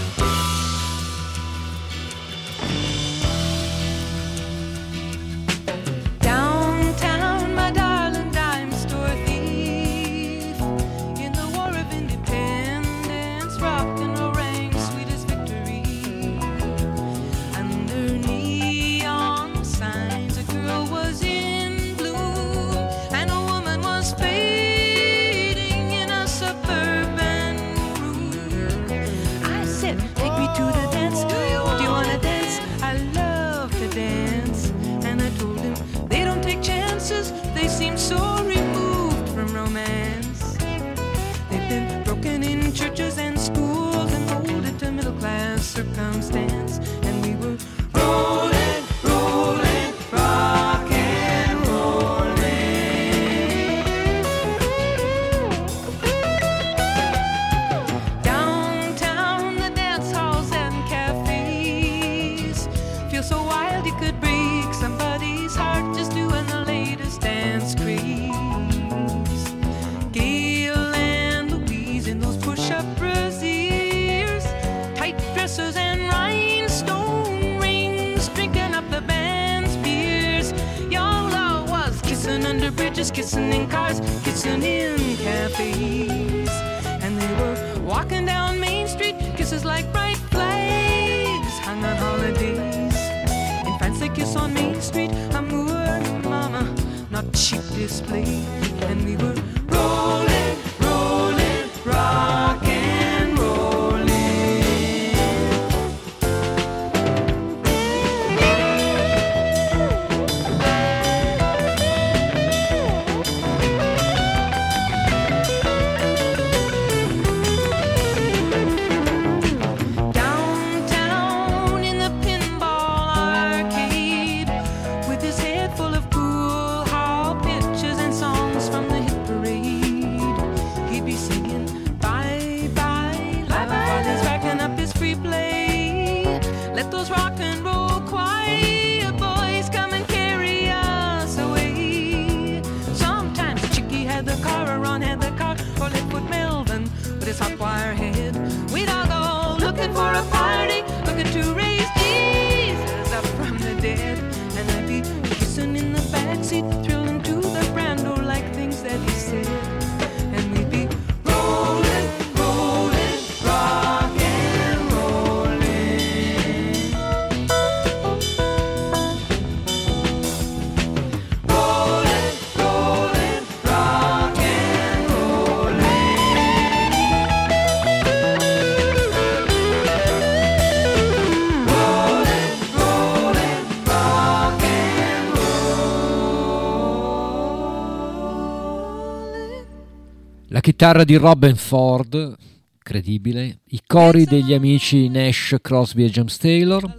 [190.71, 192.33] Chitarra di Robin Ford,
[192.81, 196.95] credibile, i cori degli amici Nash, Crosby e James Taylor,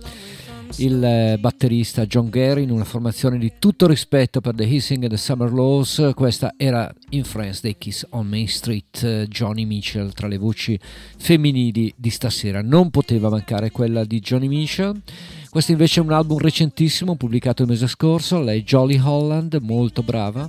[0.76, 5.08] il eh, batterista John Gary in una formazione di tutto rispetto per The Hissing e
[5.08, 10.28] The Summer Laws, questa era In France dei Kiss on Main Street, Johnny Mitchell tra
[10.28, 10.78] le voci
[11.16, 15.00] femminili di stasera, non poteva mancare quella di Johnny Mitchell.
[15.48, 20.46] Questo invece è un album recentissimo pubblicato il mese scorso, lei Jolly Holland, molto brava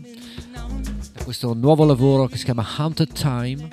[1.23, 3.69] questo nuovo lavoro che si chiama Haunted Time.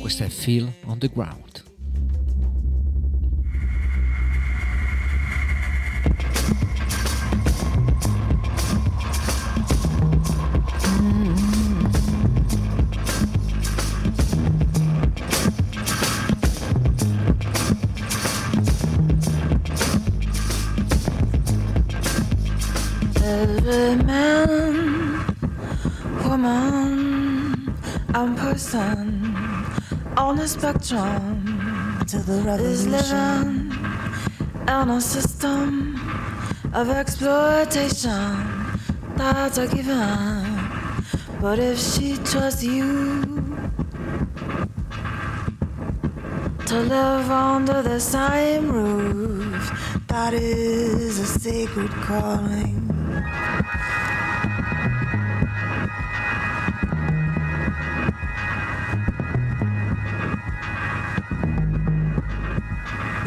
[0.00, 1.69] Questo è Feel on the Ground.
[23.30, 25.24] Every man,
[26.24, 27.72] woman,
[28.12, 29.34] and person
[30.16, 33.70] on the spectrum To the is living
[34.66, 35.94] in a system
[36.74, 38.50] of exploitation
[39.16, 40.44] that's a given.
[41.40, 43.22] But if she trusts you
[46.66, 49.64] to live under the same roof,
[50.08, 52.79] That is a sacred calling.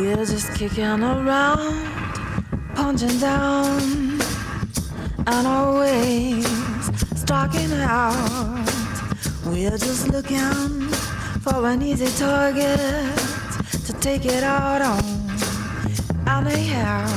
[0.04, 1.88] We're just kicking around,
[2.76, 4.20] punching down,
[5.26, 6.46] and always
[7.18, 8.68] stalking out.
[9.46, 10.90] We're just looking
[11.40, 13.18] for an easy target
[13.86, 15.06] to take it out on.
[16.28, 17.08] Anyhow,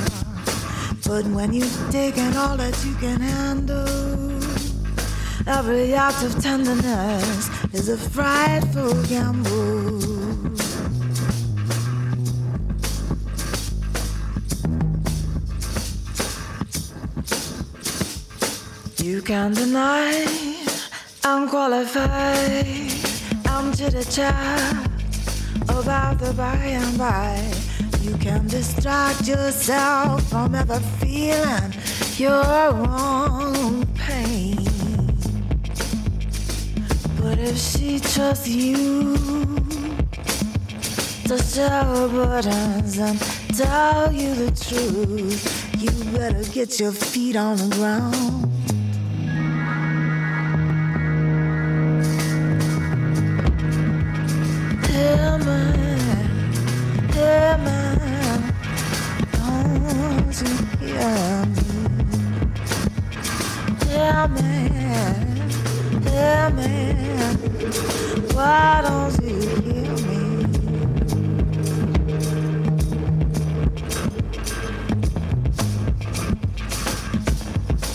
[1.08, 4.38] but when you've taken all that you can handle,
[5.44, 9.75] every act of tenderness is a frightful gamble.
[19.26, 20.24] You can deny
[21.24, 22.64] I'm qualified.
[23.46, 24.88] I'm chitty chat
[25.62, 27.42] About the by and by,
[28.02, 31.72] you can distract yourself from ever feeling
[32.16, 34.64] your own pain.
[37.20, 39.16] But if she trusts you
[41.26, 43.18] to share her burdens and
[43.56, 48.75] tell you the truth, you better get your feet on the ground.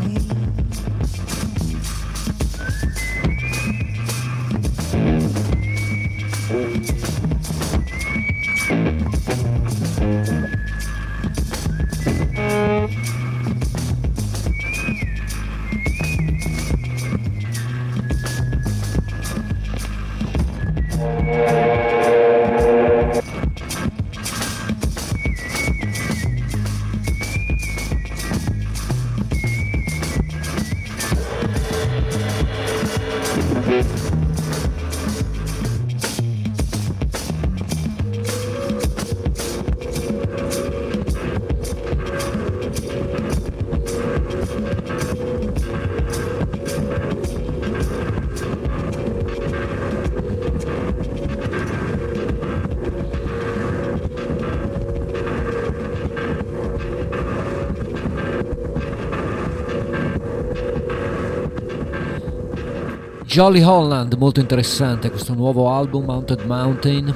[63.35, 67.13] Jolly Holland, molto interessante questo nuovo album Mounted Mountain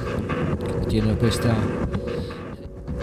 [0.58, 1.56] che contiene questa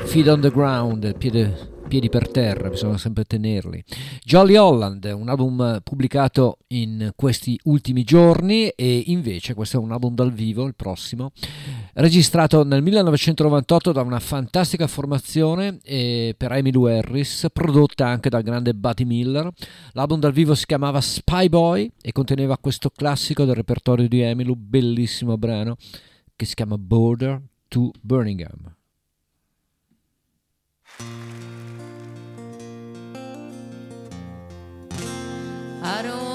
[0.06, 3.84] feet on the ground, piede- piedi per terra, bisogna sempre tenerli.
[4.24, 10.14] Jolly Holland, un album pubblicato in questi ultimi giorni e invece questo è un album
[10.14, 11.32] dal vivo, il prossimo,
[11.98, 18.74] registrato nel 1998 da una fantastica formazione eh, per Emily Harris, prodotta anche dal grande
[18.74, 19.50] Buddy Miller.
[19.94, 24.54] L'album dal vivo si chiamava Spy Boy e conteneva questo classico del repertorio di Emily,
[24.56, 25.76] bellissimo brano
[26.36, 28.76] che si chiama Border to Birmingham.
[35.90, 36.27] I don't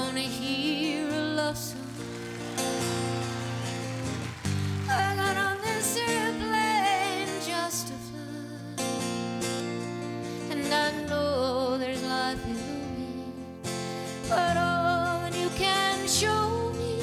[14.35, 16.97] but all you can show me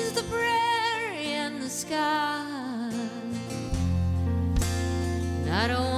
[0.00, 2.44] is the prairie and the sky.
[5.40, 5.95] And I don't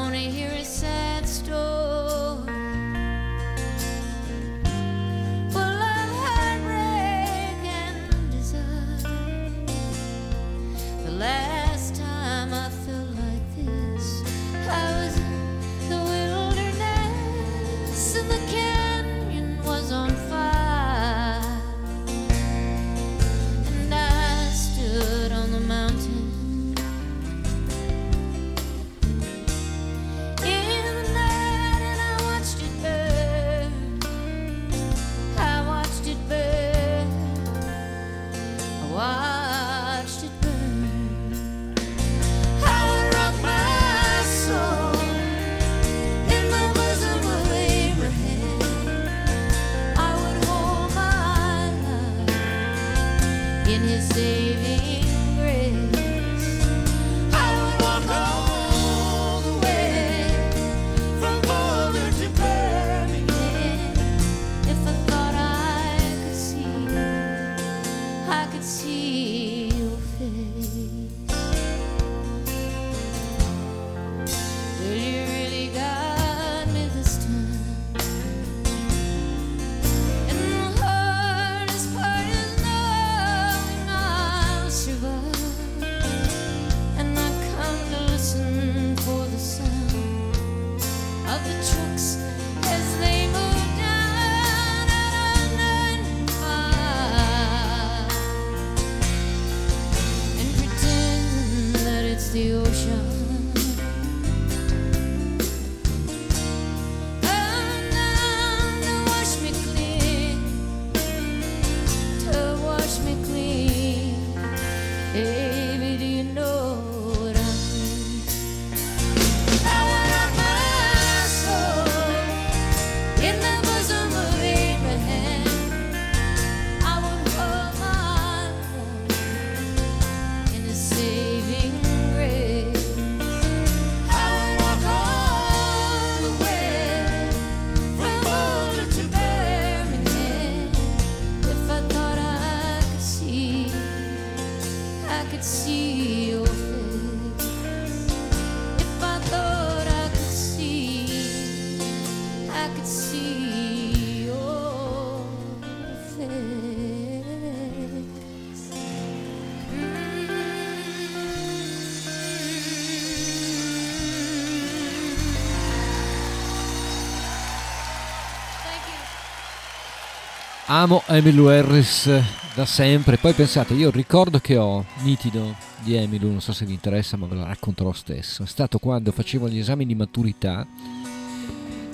[170.71, 172.11] Amo Emmylou Harris
[172.55, 173.17] da sempre.
[173.17, 177.27] Poi pensate, io ricordo che ho nitido di Emmylou, non so se vi interessa, ma
[177.27, 178.43] ve lo racconto lo stesso.
[178.43, 180.67] È stato quando facevo gli esami di maturità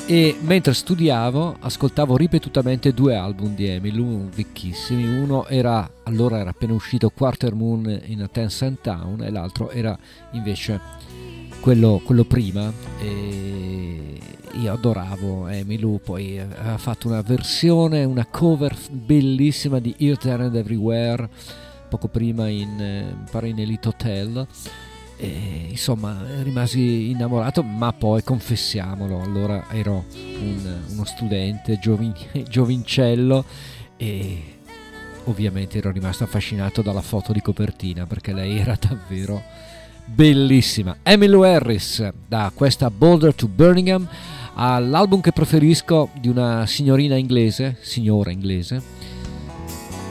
[0.06, 5.04] e mentre studiavo ascoltavo ripetutamente due album di Emmylou vecchissimi.
[5.04, 9.96] Uno era allora era appena uscito Quarter Moon in a Tencent Town e l'altro era
[10.32, 10.80] invece
[11.60, 12.72] quello, quello prima.
[13.00, 14.18] E
[14.60, 20.54] io adoravo Emmylou, poi aveva fatto una versione, una cover bellissima di Here, There and
[20.54, 21.28] Everywhere
[21.88, 24.46] poco prima in, eh, pare in Elite Hotel.
[25.16, 32.12] E, insomma, rimasi innamorato, ma poi confessiamolo, allora ero un- uno studente giovin-
[32.48, 33.44] giovincello
[33.96, 34.42] e
[35.24, 39.40] ovviamente ero rimasto affascinato dalla foto di copertina perché lei era davvero
[40.04, 40.96] bellissima.
[41.02, 44.06] Emmylou Harris da questa Boulder to Birmingham
[44.54, 48.82] all'album che preferisco di una signorina inglese, signora inglese,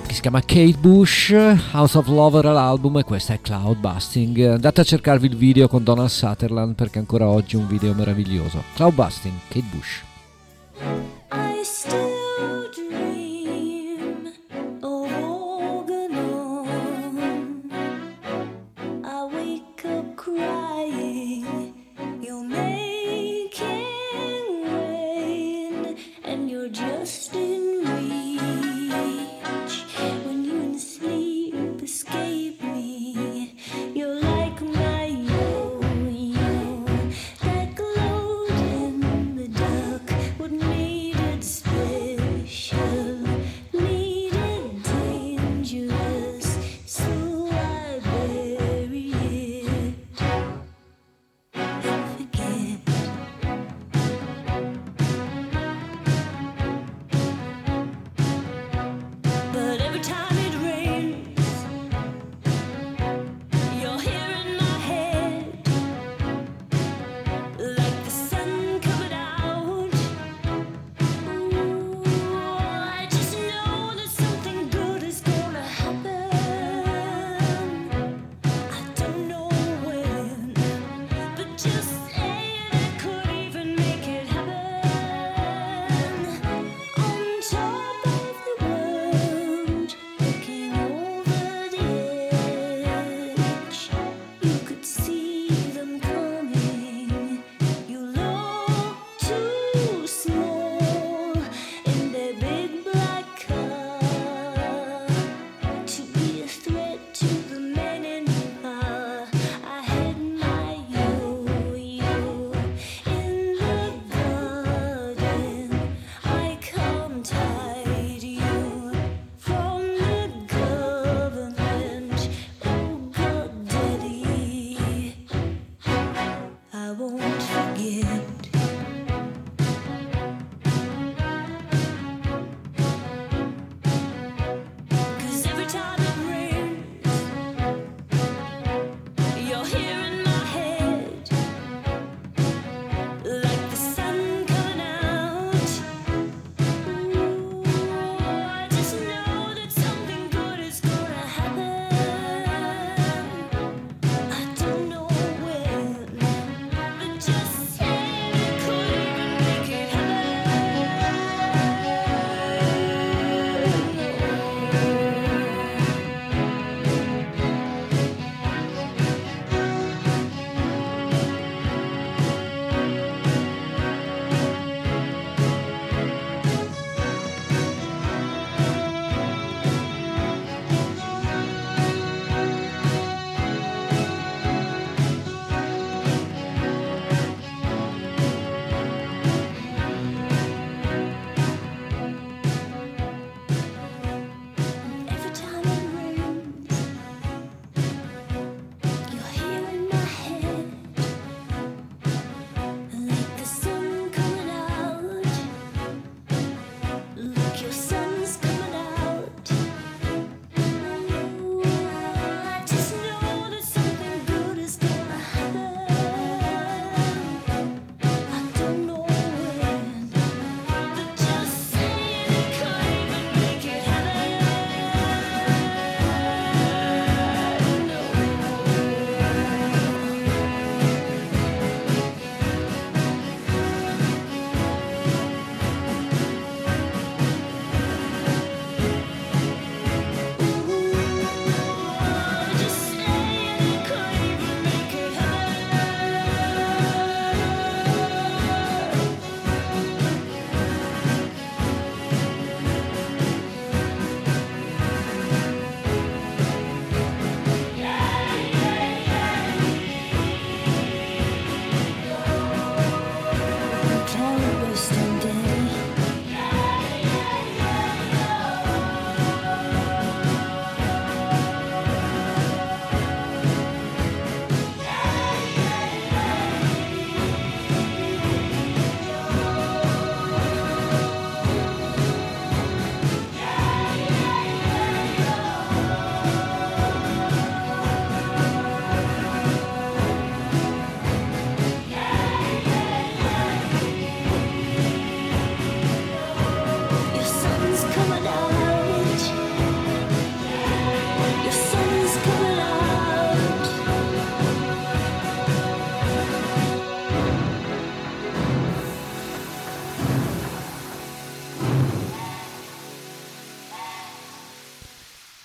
[0.06, 1.32] che si chiama Kate Bush,
[1.72, 4.40] House of Love era l'album e questa è Cloud Busting.
[4.52, 8.64] Andate a cercarvi il video con Donald Sutherland perché ancora oggi è un video meraviglioso.
[8.76, 10.02] Cloud Busting, Kate Bush.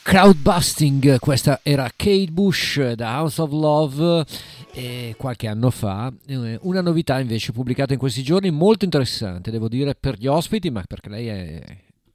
[0.09, 4.25] Crowdbusting, questa era Kate Bush da House of Love
[4.73, 9.69] e qualche anno fa, Eh, una novità invece pubblicata in questi giorni molto interessante, devo
[9.69, 11.63] dire per gli ospiti, ma perché lei è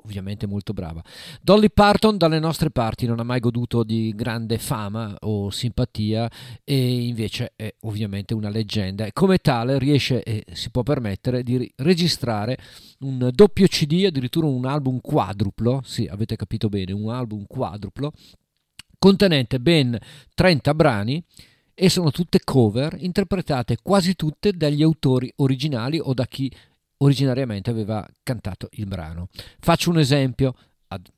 [0.03, 1.03] ovviamente molto brava.
[1.41, 6.29] Dolly Parton dalle nostre parti non ha mai goduto di grande fama o simpatia
[6.63, 11.71] e invece è ovviamente una leggenda e come tale riesce e si può permettere di
[11.77, 12.57] registrare
[12.99, 18.11] un doppio CD, addirittura un album quadruplo, sì avete capito bene, un album quadruplo
[19.03, 19.97] contenente ben
[20.33, 21.21] 30 brani
[21.73, 26.49] e sono tutte cover interpretate quasi tutte dagli autori originali o da chi
[27.03, 29.27] originariamente aveva cantato il brano.
[29.59, 30.55] Faccio un esempio,
[30.87, 31.09] ad-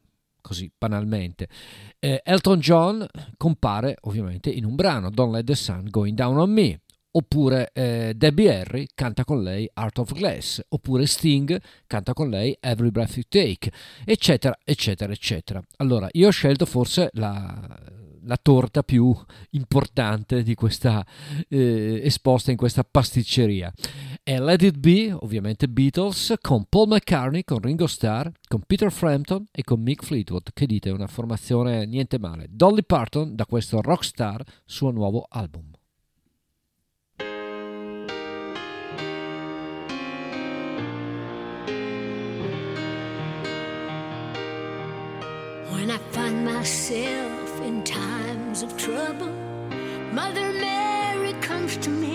[0.41, 1.48] così banalmente.
[1.99, 3.06] Eh, Elton John
[3.38, 6.80] compare ovviamente in un brano, Don't Let the Sun Going Down on Me.
[7.16, 11.57] Oppure eh, Debbie Harry canta con lei Art of Glass, oppure Sting
[11.88, 13.72] canta con lei Every Breath You Take,
[14.03, 15.64] eccetera, eccetera, eccetera.
[15.78, 17.80] Allora, io ho scelto forse la,
[18.26, 19.16] la torta più
[19.52, 21.06] importante di questa
[21.48, 23.72] eh, esposta in questa pasticceria.
[24.28, 29.46] È Let It Be, ovviamente Beatles, con Paul McCartney, con Ringo Starr, con Peter Frampton
[29.52, 30.50] e con Mick Fleetwood.
[30.52, 30.90] Che dite?
[30.90, 32.48] Una formazione niente male.
[32.50, 35.74] Dolly Parton da questo Rockstar, suo nuovo album.
[45.70, 49.30] When I find myself in times of trouble,
[50.12, 52.15] Mother Mary comes to me,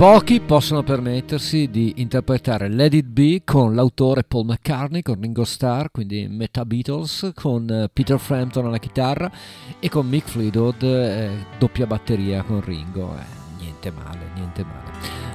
[0.00, 5.88] Pochi possono permettersi di interpretare Let It Be con l'autore Paul McCartney, con Ringo Starr,
[5.92, 9.30] quindi metà Beatles, con eh, Peter Frampton alla chitarra
[9.78, 13.14] e con Mick Fleetwood, eh, doppia batteria con Ringo.
[13.14, 14.90] Eh, niente male, niente male.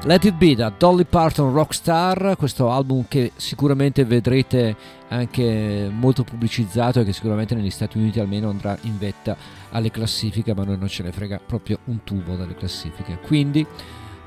[0.06, 4.76] Let It Be da Dolly Parton Rockstar, questo album che sicuramente vedrete
[5.10, 9.38] anche molto pubblicizzato e che sicuramente negli Stati Uniti almeno andrà in vetta
[9.70, 13.20] alle classifiche, ma noi non ce ne frega proprio un tubo dalle classifiche.
[13.22, 13.64] Quindi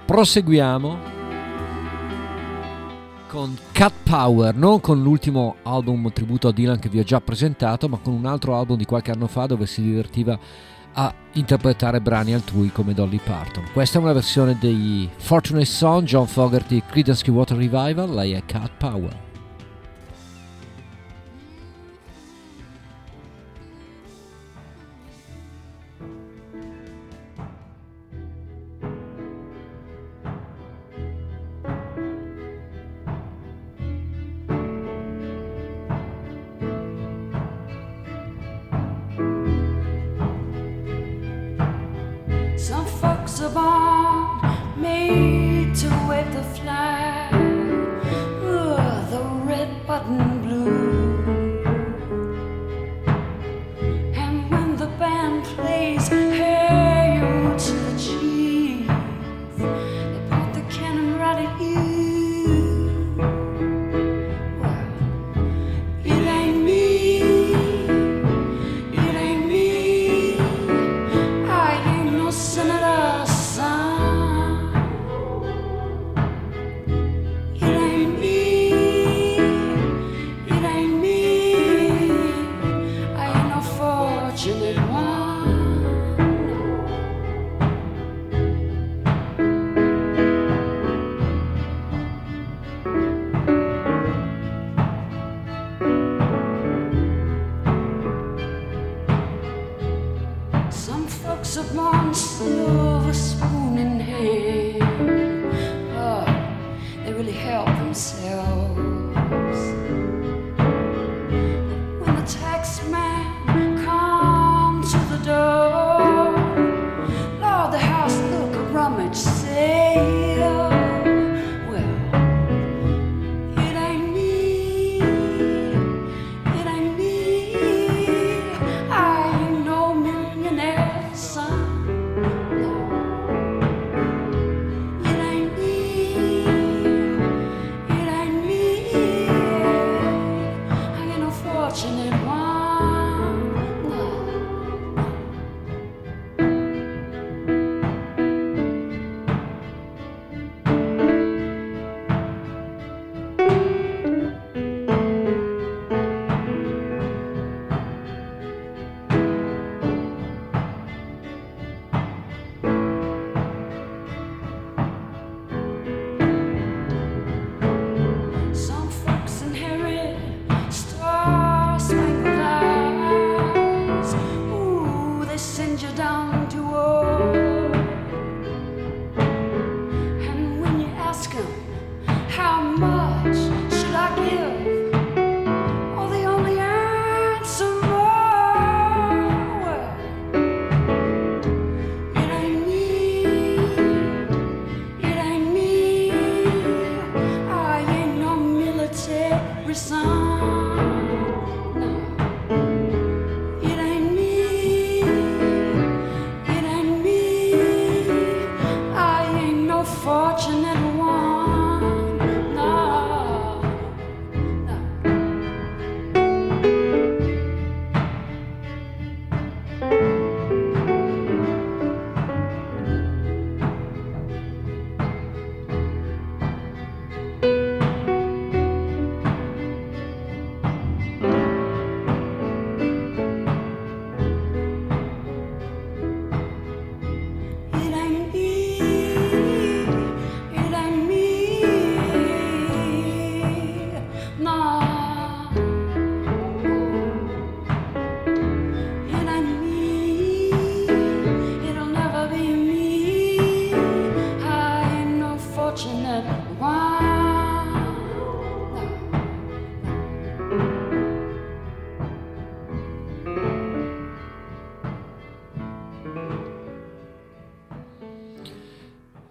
[0.08, 0.98] proseguiamo
[3.26, 7.90] con Cat Power, non con l'ultimo album tributo a Dylan che vi ho già presentato,
[7.90, 10.38] ma con un altro album di qualche anno fa dove si divertiva
[10.94, 13.64] a interpretare brani altrui come Dolly Parton.
[13.74, 18.70] Questa è una versione dei Fortunate Son, John Fogerty, Creedence Clearwater Revival, lei è Cat
[18.78, 19.27] Power.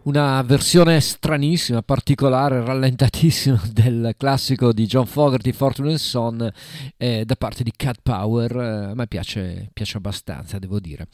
[0.07, 6.49] Una versione stranissima, particolare, rallentatissima del classico di John Fogerty, Fortune Son,
[6.95, 8.55] eh, da parte di Cat Power.
[8.55, 11.07] Eh, a me piace, piace, abbastanza, devo dire.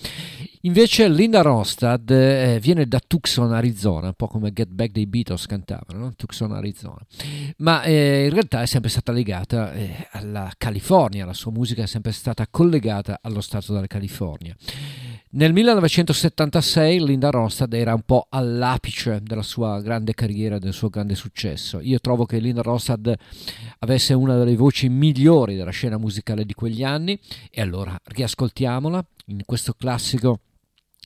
[0.61, 5.47] Invece Linda Ronstadt eh, viene da Tucson, Arizona, un po' come Get Back dei Beatles
[5.47, 6.13] cantavano, no?
[6.15, 7.01] Tucson, Arizona.
[7.57, 11.87] Ma eh, in realtà è sempre stata legata eh, alla California, la sua musica è
[11.87, 14.55] sempre stata collegata allo stato della California.
[15.35, 21.15] Nel 1976 Linda Ronstadt era un po' all'apice della sua grande carriera, del suo grande
[21.15, 21.79] successo.
[21.79, 23.11] Io trovo che Linda Ronstadt
[23.79, 27.19] avesse una delle voci migliori della scena musicale di quegli anni
[27.49, 30.41] e allora riascoltiamola in questo classico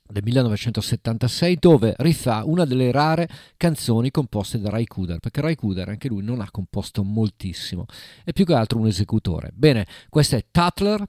[0.06, 3.26] del 1976 dove rifà una delle rare
[3.56, 7.84] canzoni composte da Ray Cooder perché Ray Cooder anche lui non ha composto moltissimo
[8.24, 11.04] è più che altro un esecutore bene questa è Tutler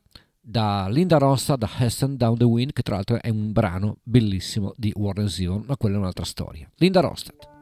[0.50, 4.74] da Linda Rossa da Heston Down the Wind, che tra l'altro è un brano bellissimo
[4.76, 6.68] di Warren Zevon, ma quella è un'altra storia.
[6.78, 7.59] Linda Ronstadt.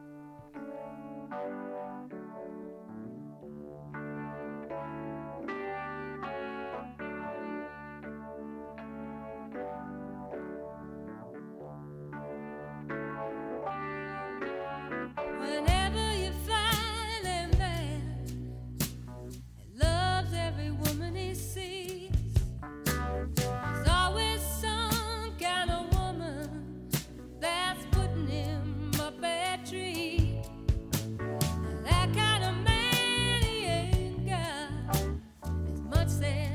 [36.08, 36.47] said.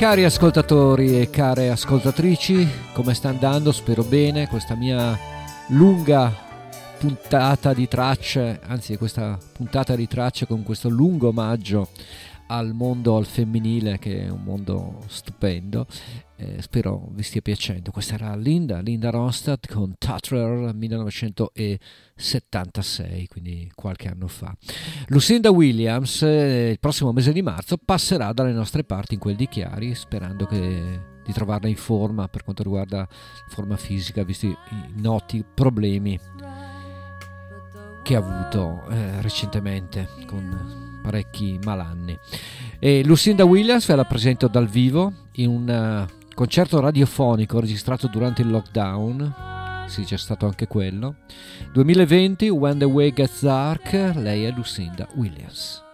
[0.00, 3.70] Cari ascoltatori e care ascoltatrici, come sta andando?
[3.70, 4.48] Spero bene.
[4.48, 5.14] Questa mia
[5.68, 6.34] lunga
[6.98, 11.88] puntata di tracce, anzi questa puntata di tracce con questo lungo omaggio
[12.46, 15.86] al mondo al femminile che è un mondo stupendo.
[16.40, 17.90] Eh, spero vi stia piacendo.
[17.90, 24.56] Questa era Linda, Linda Ronstadt con Tutler 1976, quindi qualche anno fa.
[25.08, 29.48] Lucinda Williams eh, il prossimo mese di marzo passerà dalle nostre parti in quel di
[29.48, 33.06] Chiari, sperando che di trovarla in forma per quanto riguarda
[33.48, 34.56] forma fisica, visti i
[34.94, 36.18] noti problemi
[38.02, 42.18] che ha avuto eh, recentemente con parecchi malanni.
[42.78, 48.40] E Lucinda Williams ve la presento dal vivo in un eh, concerto radiofonico registrato durante
[48.40, 49.84] il lockdown.
[49.88, 51.16] Sì, c'è stato anche quello.
[51.74, 55.84] 2020, When the Way Gets Dark, lei è Lucinda Williams.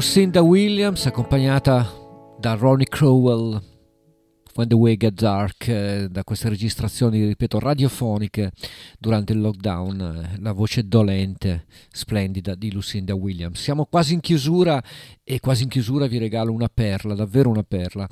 [0.00, 1.86] Lucinda Williams accompagnata
[2.38, 3.60] da Ronnie Crowell
[4.54, 8.50] When the Way Get Dark, eh, da queste registrazioni, ripeto, radiofoniche
[8.98, 13.60] durante il lockdown, eh, la voce dolente, splendida di Lucinda Williams.
[13.60, 14.82] Siamo quasi in chiusura
[15.22, 18.08] e quasi in chiusura vi regalo una perla, davvero una perla.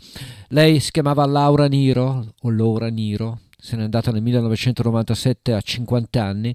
[0.49, 6.23] Lei si chiamava Laura Niro, o Laura Niro, se n'è andata nel 1997 a 50
[6.23, 6.55] anni,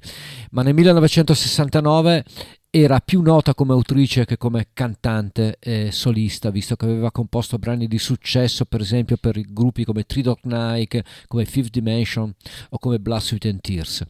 [0.52, 2.24] ma nel 1969
[2.76, 7.86] era più nota come autrice che come cantante e solista, visto che aveva composto brani
[7.88, 12.34] di successo, per esempio per gruppi come Dog Night, come Fifth Dimension
[12.70, 14.04] o come Blood, Sweat and Tears.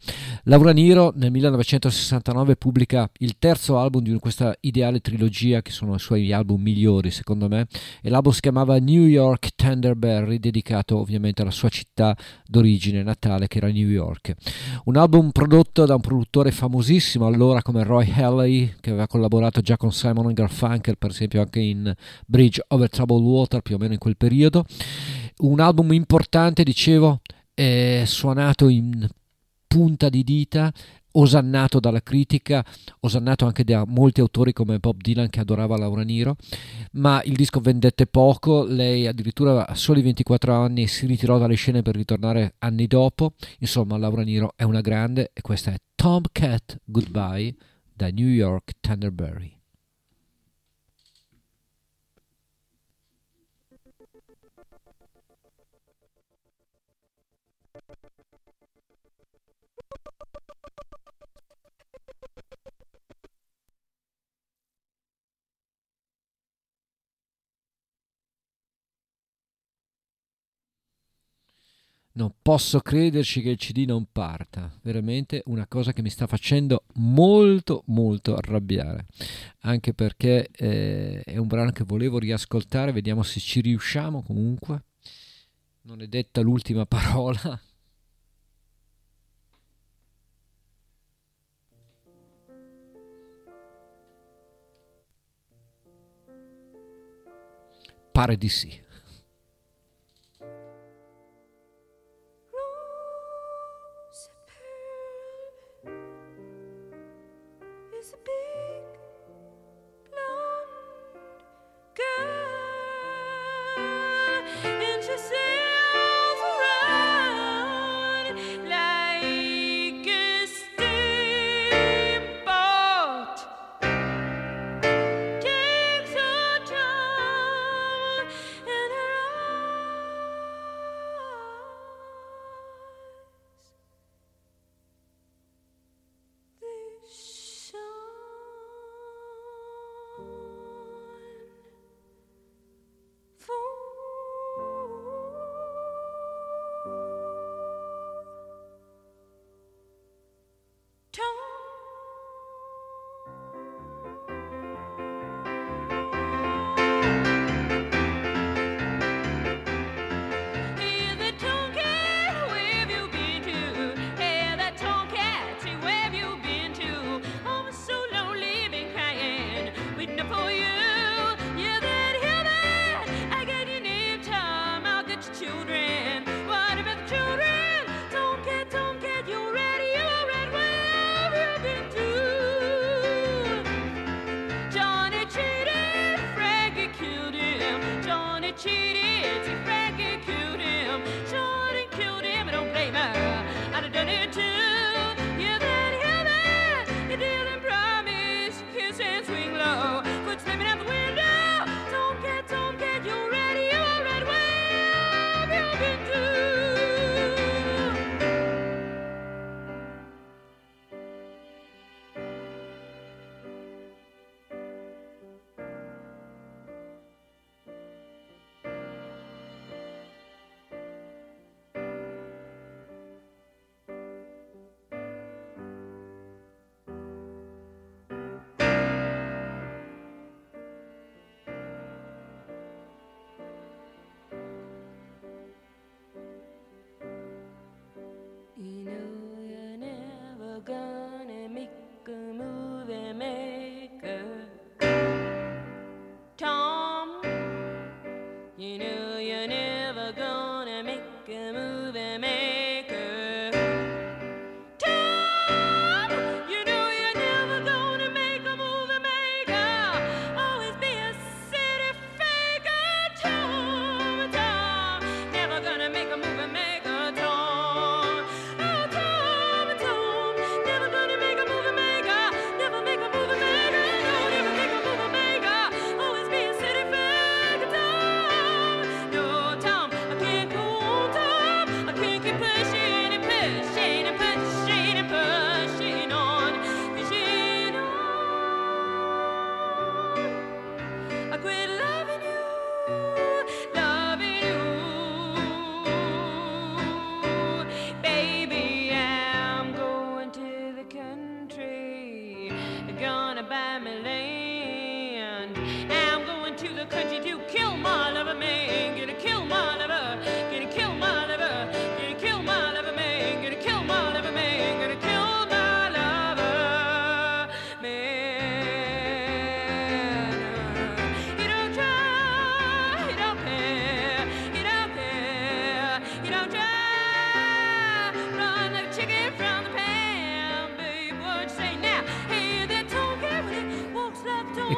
[0.43, 5.99] Laura Niro nel 1969 pubblica il terzo album di questa ideale trilogia, che sono i
[5.99, 7.67] suoi album migliori secondo me,
[8.01, 12.15] e l'album si chiamava New York Tenderberry, dedicato ovviamente alla sua città
[12.47, 14.33] d'origine natale, che era New York.
[14.85, 19.77] Un album prodotto da un produttore famosissimo allora come Roy Halley, che aveva collaborato già
[19.77, 21.93] con Simon Garfunkel, per esempio anche in
[22.25, 24.65] Bridge Over Troubled Water, più o meno in quel periodo.
[25.37, 27.21] Un album importante, dicevo,
[27.53, 29.07] eh, suonato in
[29.67, 30.71] punta di dita,
[31.13, 32.63] osannato dalla critica,
[33.01, 36.35] osannato anche da molti autori come Bob Dylan che adorava Laura Niro,
[36.93, 41.81] ma il disco vendette poco, lei addirittura a soli 24 anni si ritirò dalle scene
[41.81, 47.55] per ritornare anni dopo, insomma Laura Niro è una grande e questa è Tomcat Goodbye
[47.97, 49.52] da New York Tenderberry.
[72.15, 76.83] Non posso crederci che il CD non parta, veramente una cosa che mi sta facendo
[76.95, 79.07] molto molto arrabbiare,
[79.61, 84.83] anche perché eh, è un brano che volevo riascoltare, vediamo se ci riusciamo comunque.
[85.83, 87.59] Non è detta l'ultima parola.
[98.11, 98.81] Pare di sì.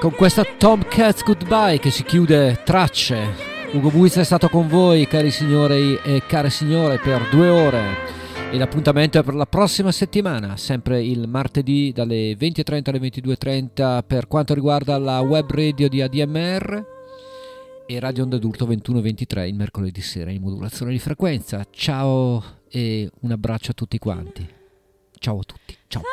[0.06, 3.26] Con questa Tomcats Goodbye che si chiude tracce.
[3.72, 7.82] Ugo Buizza è stato con voi, cari signori e care signore, per due ore.
[8.52, 14.27] E l'appuntamento è per la prossima settimana, sempre il martedì dalle 20.30 alle 22.30 per
[14.27, 16.86] quanto riguarda la web radio di ADMR
[17.88, 21.65] e Radio Onda d'Urto 21.23 il mercoledì sera in modulazione di frequenza.
[21.72, 24.48] Ciao e un abbraccio a tutti quanti.
[25.18, 25.76] Ciao a tutti.
[25.88, 26.03] Ciao.